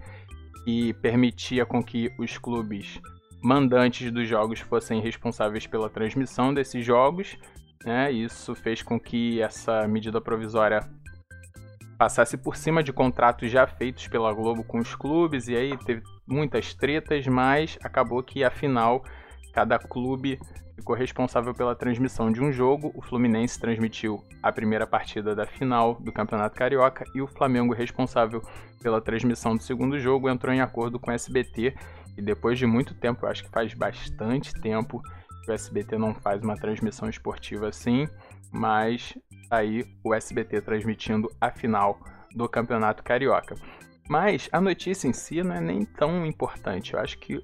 que 0.66 0.92
permitia 0.92 1.64
com 1.64 1.82
que 1.82 2.12
os 2.18 2.36
clubes 2.36 3.00
mandantes 3.42 4.12
dos 4.12 4.28
jogos 4.28 4.60
fossem 4.60 5.00
responsáveis 5.00 5.66
pela 5.66 5.88
transmissão 5.88 6.52
desses 6.52 6.84
jogos. 6.84 7.38
Né? 7.82 8.12
Isso 8.12 8.54
fez 8.54 8.82
com 8.82 9.00
que 9.00 9.40
essa 9.40 9.88
medida 9.88 10.20
provisória 10.20 10.86
passasse 11.96 12.36
por 12.36 12.54
cima 12.54 12.82
de 12.82 12.92
contratos 12.92 13.50
já 13.50 13.66
feitos 13.66 14.08
pela 14.08 14.30
Globo 14.34 14.62
com 14.62 14.78
os 14.78 14.94
clubes, 14.94 15.48
e 15.48 15.56
aí 15.56 15.74
teve 15.78 16.02
muitas 16.26 16.74
tretas, 16.74 17.26
mas 17.26 17.78
acabou 17.82 18.22
que 18.22 18.44
a 18.44 18.50
final 18.50 19.02
cada 19.52 19.78
clube 19.78 20.38
ficou 20.74 20.94
responsável 20.94 21.52
pela 21.52 21.74
transmissão 21.74 22.30
de 22.30 22.40
um 22.40 22.52
jogo. 22.52 22.92
O 22.94 23.02
Fluminense 23.02 23.60
transmitiu 23.60 24.22
a 24.42 24.52
primeira 24.52 24.86
partida 24.86 25.34
da 25.34 25.46
final 25.46 25.94
do 26.00 26.12
Campeonato 26.12 26.56
Carioca 26.56 27.04
e 27.14 27.20
o 27.20 27.26
Flamengo, 27.26 27.74
responsável 27.74 28.42
pela 28.80 29.00
transmissão 29.00 29.56
do 29.56 29.62
segundo 29.62 29.98
jogo, 29.98 30.30
entrou 30.30 30.54
em 30.54 30.60
acordo 30.60 30.98
com 30.98 31.10
o 31.10 31.14
SBT. 31.14 31.74
E 32.16 32.22
depois 32.22 32.58
de 32.58 32.66
muito 32.66 32.94
tempo, 32.94 33.26
acho 33.26 33.44
que 33.44 33.50
faz 33.50 33.74
bastante 33.74 34.52
tempo 34.54 35.02
que 35.44 35.50
o 35.50 35.54
SBT 35.54 35.98
não 35.98 36.14
faz 36.14 36.42
uma 36.42 36.56
transmissão 36.56 37.08
esportiva 37.08 37.68
assim, 37.68 38.08
mas 38.52 39.14
tá 39.48 39.58
aí 39.58 39.84
o 40.04 40.14
SBT 40.14 40.60
transmitindo 40.60 41.30
a 41.40 41.50
final 41.50 41.98
do 42.34 42.48
Campeonato 42.48 43.02
Carioca. 43.02 43.56
Mas 44.08 44.48
a 44.52 44.60
notícia 44.60 45.06
em 45.06 45.12
si 45.12 45.42
não 45.42 45.54
é 45.54 45.60
nem 45.60 45.84
tão 45.84 46.24
importante. 46.24 46.94
Eu 46.94 47.00
acho 47.00 47.18
que 47.18 47.40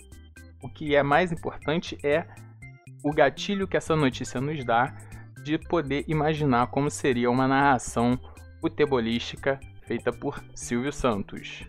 o 0.64 0.68
que 0.68 0.96
é 0.96 1.02
mais 1.02 1.30
importante 1.30 1.98
é 2.02 2.24
o 3.04 3.12
gatilho 3.12 3.68
que 3.68 3.76
essa 3.76 3.94
notícia 3.94 4.40
nos 4.40 4.64
dá 4.64 4.96
de 5.44 5.58
poder 5.58 6.06
imaginar 6.08 6.68
como 6.68 6.90
seria 6.90 7.30
uma 7.30 7.46
narração 7.46 8.18
futebolística 8.62 9.60
feita 9.82 10.10
por 10.10 10.42
Silvio 10.54 10.90
Santos. 10.90 11.68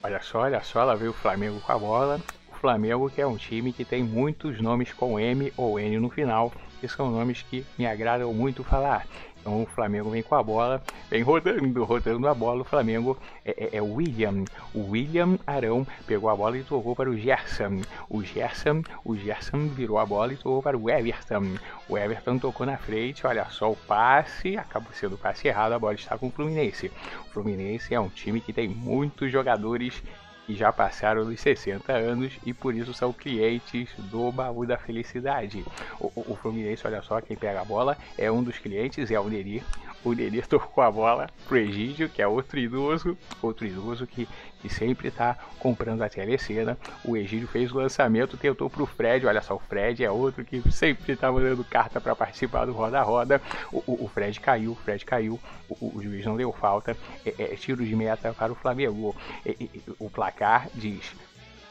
Olha 0.00 0.22
só, 0.22 0.42
olha 0.42 0.62
só, 0.62 0.84
lá 0.84 0.94
veio 0.94 1.10
o 1.10 1.14
Flamengo 1.14 1.60
com 1.60 1.72
a 1.72 1.78
bola. 1.78 2.20
O 2.48 2.54
Flamengo 2.54 3.10
que 3.10 3.20
é 3.20 3.26
um 3.26 3.36
time 3.36 3.72
que 3.72 3.84
tem 3.84 4.04
muitos 4.04 4.60
nomes 4.60 4.92
com 4.92 5.18
M 5.18 5.52
ou 5.56 5.80
N 5.80 5.98
no 5.98 6.08
final, 6.08 6.52
que 6.80 6.86
são 6.86 7.10
nomes 7.10 7.42
que 7.42 7.66
me 7.76 7.84
agradam 7.84 8.32
muito 8.32 8.62
falar. 8.62 9.08
Então 9.46 9.62
o 9.62 9.66
Flamengo 9.66 10.10
vem 10.10 10.24
com 10.24 10.34
a 10.34 10.42
bola, 10.42 10.82
vem 11.08 11.22
rodando, 11.22 11.84
rodando 11.84 12.26
a 12.26 12.34
bola. 12.34 12.62
O 12.62 12.64
Flamengo 12.64 13.16
é, 13.44 13.76
é, 13.76 13.76
é 13.76 13.80
William. 13.80 14.44
O 14.74 14.90
William 14.90 15.38
Arão 15.46 15.86
pegou 16.04 16.28
a 16.28 16.34
bola 16.34 16.58
e 16.58 16.64
tocou 16.64 16.96
para 16.96 17.08
o 17.08 17.16
Gerson. 17.16 17.82
O 18.10 18.24
Gerson, 18.24 18.82
o 19.04 19.14
Gerson 19.14 19.68
virou 19.68 19.98
a 19.98 20.04
bola 20.04 20.32
e 20.32 20.36
tocou 20.36 20.60
para 20.60 20.76
o 20.76 20.90
Everton. 20.90 21.58
O 21.88 21.96
Everton 21.96 22.40
tocou 22.40 22.66
na 22.66 22.76
frente, 22.76 23.24
olha 23.24 23.44
só 23.44 23.70
o 23.70 23.76
passe, 23.76 24.56
acabou 24.56 24.92
sendo 24.92 25.14
o 25.14 25.18
passe 25.18 25.46
errado, 25.46 25.74
a 25.74 25.78
bola 25.78 25.94
está 25.94 26.18
com 26.18 26.26
o 26.26 26.32
Fluminense. 26.32 26.90
O 27.28 27.30
Fluminense 27.30 27.94
é 27.94 28.00
um 28.00 28.08
time 28.08 28.40
que 28.40 28.52
tem 28.52 28.66
muitos 28.66 29.30
jogadores 29.30 30.02
que 30.46 30.54
já 30.54 30.72
passaram 30.72 31.24
dos 31.24 31.40
60 31.40 31.92
anos 31.92 32.32
e 32.44 32.54
por 32.54 32.74
isso 32.74 32.94
são 32.94 33.12
clientes 33.12 33.90
do 33.98 34.30
baú 34.30 34.64
da 34.64 34.78
felicidade. 34.78 35.64
O, 35.98 36.06
o, 36.14 36.32
o 36.32 36.36
Fluminense, 36.36 36.86
olha 36.86 37.02
só, 37.02 37.20
quem 37.20 37.36
pega 37.36 37.60
a 37.60 37.64
bola 37.64 37.96
é 38.16 38.30
um 38.30 38.42
dos 38.42 38.58
clientes, 38.58 39.10
é 39.10 39.18
o 39.18 39.28
Neri. 39.28 39.62
O 40.06 40.12
Neri 40.14 40.40
tocou 40.42 40.84
a 40.84 40.90
bola 40.90 41.28
pro 41.48 41.56
Egídio, 41.56 42.08
que 42.08 42.22
é 42.22 42.28
outro 42.28 42.60
idoso, 42.60 43.18
outro 43.42 43.66
idoso 43.66 44.06
que 44.06 44.28
que 44.60 44.72
sempre 44.72 45.08
está 45.08 45.36
comprando 45.58 46.02
a 46.02 46.08
telecena. 46.08 46.78
O 47.04 47.16
Egídio 47.16 47.48
fez 47.48 47.72
o 47.72 47.76
lançamento, 47.76 48.36
tentou 48.36 48.70
para 48.70 48.82
o 48.82 48.86
Fred. 48.86 49.26
Olha 49.26 49.42
só, 49.42 49.54
o 49.54 49.58
Fred 49.58 50.04
é 50.04 50.10
outro 50.10 50.44
que 50.44 50.60
sempre 50.72 51.12
está 51.12 51.30
mandando 51.30 51.64
carta 51.64 52.00
para 52.00 52.16
participar 52.16 52.64
do 52.66 52.72
Roda 52.72 53.02
Roda. 53.02 53.40
O, 53.72 53.78
o, 53.86 54.04
o, 54.04 54.08
Fred 54.08 54.38
caiu, 54.40 54.72
o 54.72 54.74
Fred 54.76 55.04
caiu. 55.04 55.40
O, 55.68 55.98
o 55.98 56.02
juiz 56.02 56.24
não 56.24 56.36
deu 56.36 56.52
falta. 56.52 56.96
É, 57.24 57.34
é, 57.38 57.56
tiro 57.56 57.84
de 57.84 57.94
meta 57.94 58.32
para 58.32 58.52
o 58.52 58.54
Flamengo. 58.54 59.14
É, 59.44 59.54
o 59.98 60.08
placar 60.08 60.68
diz 60.74 61.14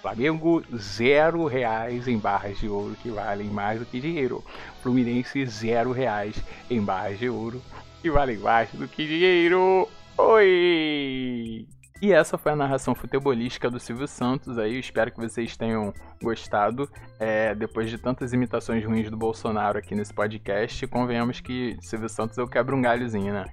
Flamengo, 0.01 0.63
zero 0.77 1.47
reais 1.47 2.07
em 2.07 2.17
barras 2.17 2.59
de 2.59 2.69
ouro 2.69 2.95
que 3.01 3.09
valem 3.09 3.47
mais 3.47 3.79
do 3.79 3.85
que 3.85 3.99
dinheiro. 3.99 4.43
Fluminense, 4.83 5.45
zero 5.47 5.91
reais 5.91 6.35
em 6.69 6.79
barras 6.79 7.17
de 7.17 7.27
ouro 7.27 7.61
que 8.05 8.11
valem 8.11 8.37
mais 8.37 8.71
do 8.71 8.87
que 8.87 9.03
dinheiro. 9.07 9.89
Oi! 10.15 11.67
E 11.99 12.13
essa 12.13 12.37
foi 12.37 12.51
a 12.51 12.55
narração 12.55 12.93
futebolística 12.93 13.67
do 13.67 13.79
Silvio 13.79 14.07
Santos 14.07 14.59
aí. 14.59 14.77
Espero 14.77 15.11
que 15.11 15.19
vocês 15.19 15.57
tenham 15.57 15.91
gostado. 16.21 16.87
É, 17.19 17.55
depois 17.55 17.89
de 17.89 17.97
tantas 17.97 18.31
imitações 18.31 18.85
ruins 18.85 19.09
do 19.09 19.17
Bolsonaro 19.17 19.79
aqui 19.79 19.95
nesse 19.95 20.13
podcast, 20.13 20.85
convenhamos 20.85 21.41
que 21.41 21.75
Silvio 21.81 22.07
Santos 22.07 22.37
eu 22.37 22.47
quebro 22.47 22.77
um 22.77 22.81
galhozinho, 22.83 23.33
né? 23.33 23.45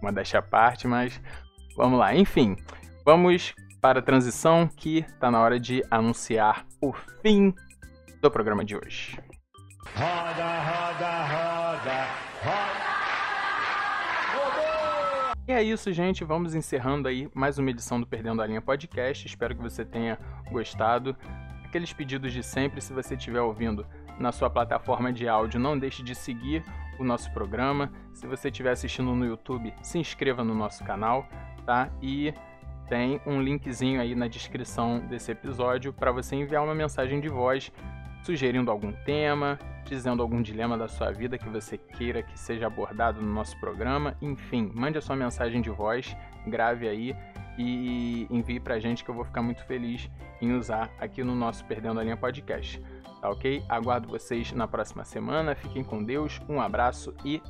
Uma 0.00 0.10
deixa 0.10 0.38
à 0.38 0.42
parte, 0.42 0.88
mas 0.88 1.20
vamos 1.76 1.98
lá. 1.98 2.14
Enfim, 2.14 2.56
vamos 3.04 3.54
para 3.78 3.98
a 3.98 4.02
transição 4.02 4.66
que 4.66 5.00
está 5.00 5.30
na 5.30 5.38
hora 5.38 5.60
de 5.60 5.84
anunciar 5.90 6.64
o 6.80 6.94
fim 7.20 7.52
do 8.22 8.30
programa 8.30 8.64
de 8.64 8.74
hoje. 8.74 9.20
Roda, 9.94 10.60
roda, 10.62 11.24
roda, 11.26 12.06
roda. 12.42 12.81
E 15.46 15.50
é 15.50 15.60
isso, 15.60 15.92
gente. 15.92 16.22
Vamos 16.22 16.54
encerrando 16.54 17.08
aí 17.08 17.28
mais 17.34 17.58
uma 17.58 17.68
edição 17.68 18.00
do 18.00 18.06
Perdendo 18.06 18.40
a 18.40 18.46
Linha 18.46 18.62
Podcast. 18.62 19.26
Espero 19.26 19.56
que 19.56 19.62
você 19.62 19.84
tenha 19.84 20.16
gostado. 20.52 21.16
Aqueles 21.64 21.92
pedidos 21.92 22.32
de 22.32 22.44
sempre, 22.44 22.80
se 22.80 22.92
você 22.92 23.16
estiver 23.16 23.40
ouvindo 23.40 23.84
na 24.20 24.30
sua 24.30 24.48
plataforma 24.48 25.12
de 25.12 25.26
áudio, 25.26 25.58
não 25.58 25.76
deixe 25.76 26.00
de 26.00 26.14
seguir 26.14 26.62
o 26.96 27.02
nosso 27.02 27.32
programa. 27.32 27.90
Se 28.12 28.24
você 28.24 28.50
estiver 28.50 28.70
assistindo 28.70 29.12
no 29.16 29.26
YouTube, 29.26 29.74
se 29.82 29.98
inscreva 29.98 30.44
no 30.44 30.54
nosso 30.54 30.84
canal, 30.84 31.26
tá? 31.66 31.90
E 32.00 32.32
tem 32.88 33.20
um 33.26 33.42
linkzinho 33.42 34.00
aí 34.00 34.14
na 34.14 34.28
descrição 34.28 35.00
desse 35.00 35.32
episódio 35.32 35.92
para 35.92 36.12
você 36.12 36.36
enviar 36.36 36.62
uma 36.62 36.74
mensagem 36.74 37.20
de 37.20 37.28
voz 37.28 37.72
sugerindo 38.22 38.70
algum 38.70 38.92
tema, 38.92 39.58
dizendo 39.84 40.22
algum 40.22 40.40
dilema 40.40 40.76
da 40.76 40.88
sua 40.88 41.10
vida 41.10 41.38
que 41.38 41.48
você 41.48 41.76
queira 41.76 42.22
que 42.22 42.38
seja 42.38 42.66
abordado 42.66 43.20
no 43.20 43.32
nosso 43.32 43.58
programa. 43.58 44.16
Enfim, 44.20 44.70
mande 44.74 44.98
a 44.98 45.00
sua 45.00 45.16
mensagem 45.16 45.60
de 45.60 45.70
voz, 45.70 46.16
grave 46.46 46.88
aí 46.88 47.16
e 47.58 48.26
envie 48.30 48.58
pra 48.58 48.78
gente 48.78 49.04
que 49.04 49.10
eu 49.10 49.14
vou 49.14 49.24
ficar 49.24 49.42
muito 49.42 49.64
feliz 49.64 50.10
em 50.40 50.52
usar 50.52 50.90
aqui 50.98 51.22
no 51.22 51.34
nosso 51.34 51.64
Perdendo 51.64 52.00
a 52.00 52.02
Linha 52.02 52.16
Podcast. 52.16 52.82
Tá 53.20 53.30
ok? 53.30 53.62
Aguardo 53.68 54.08
vocês 54.08 54.52
na 54.52 54.66
próxima 54.66 55.04
semana. 55.04 55.54
Fiquem 55.54 55.84
com 55.84 56.02
Deus, 56.02 56.40
um 56.48 56.60
abraço 56.60 57.14
e 57.24 57.40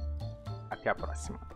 até 0.70 0.90
a 0.90 0.94
próxima. 0.94 1.51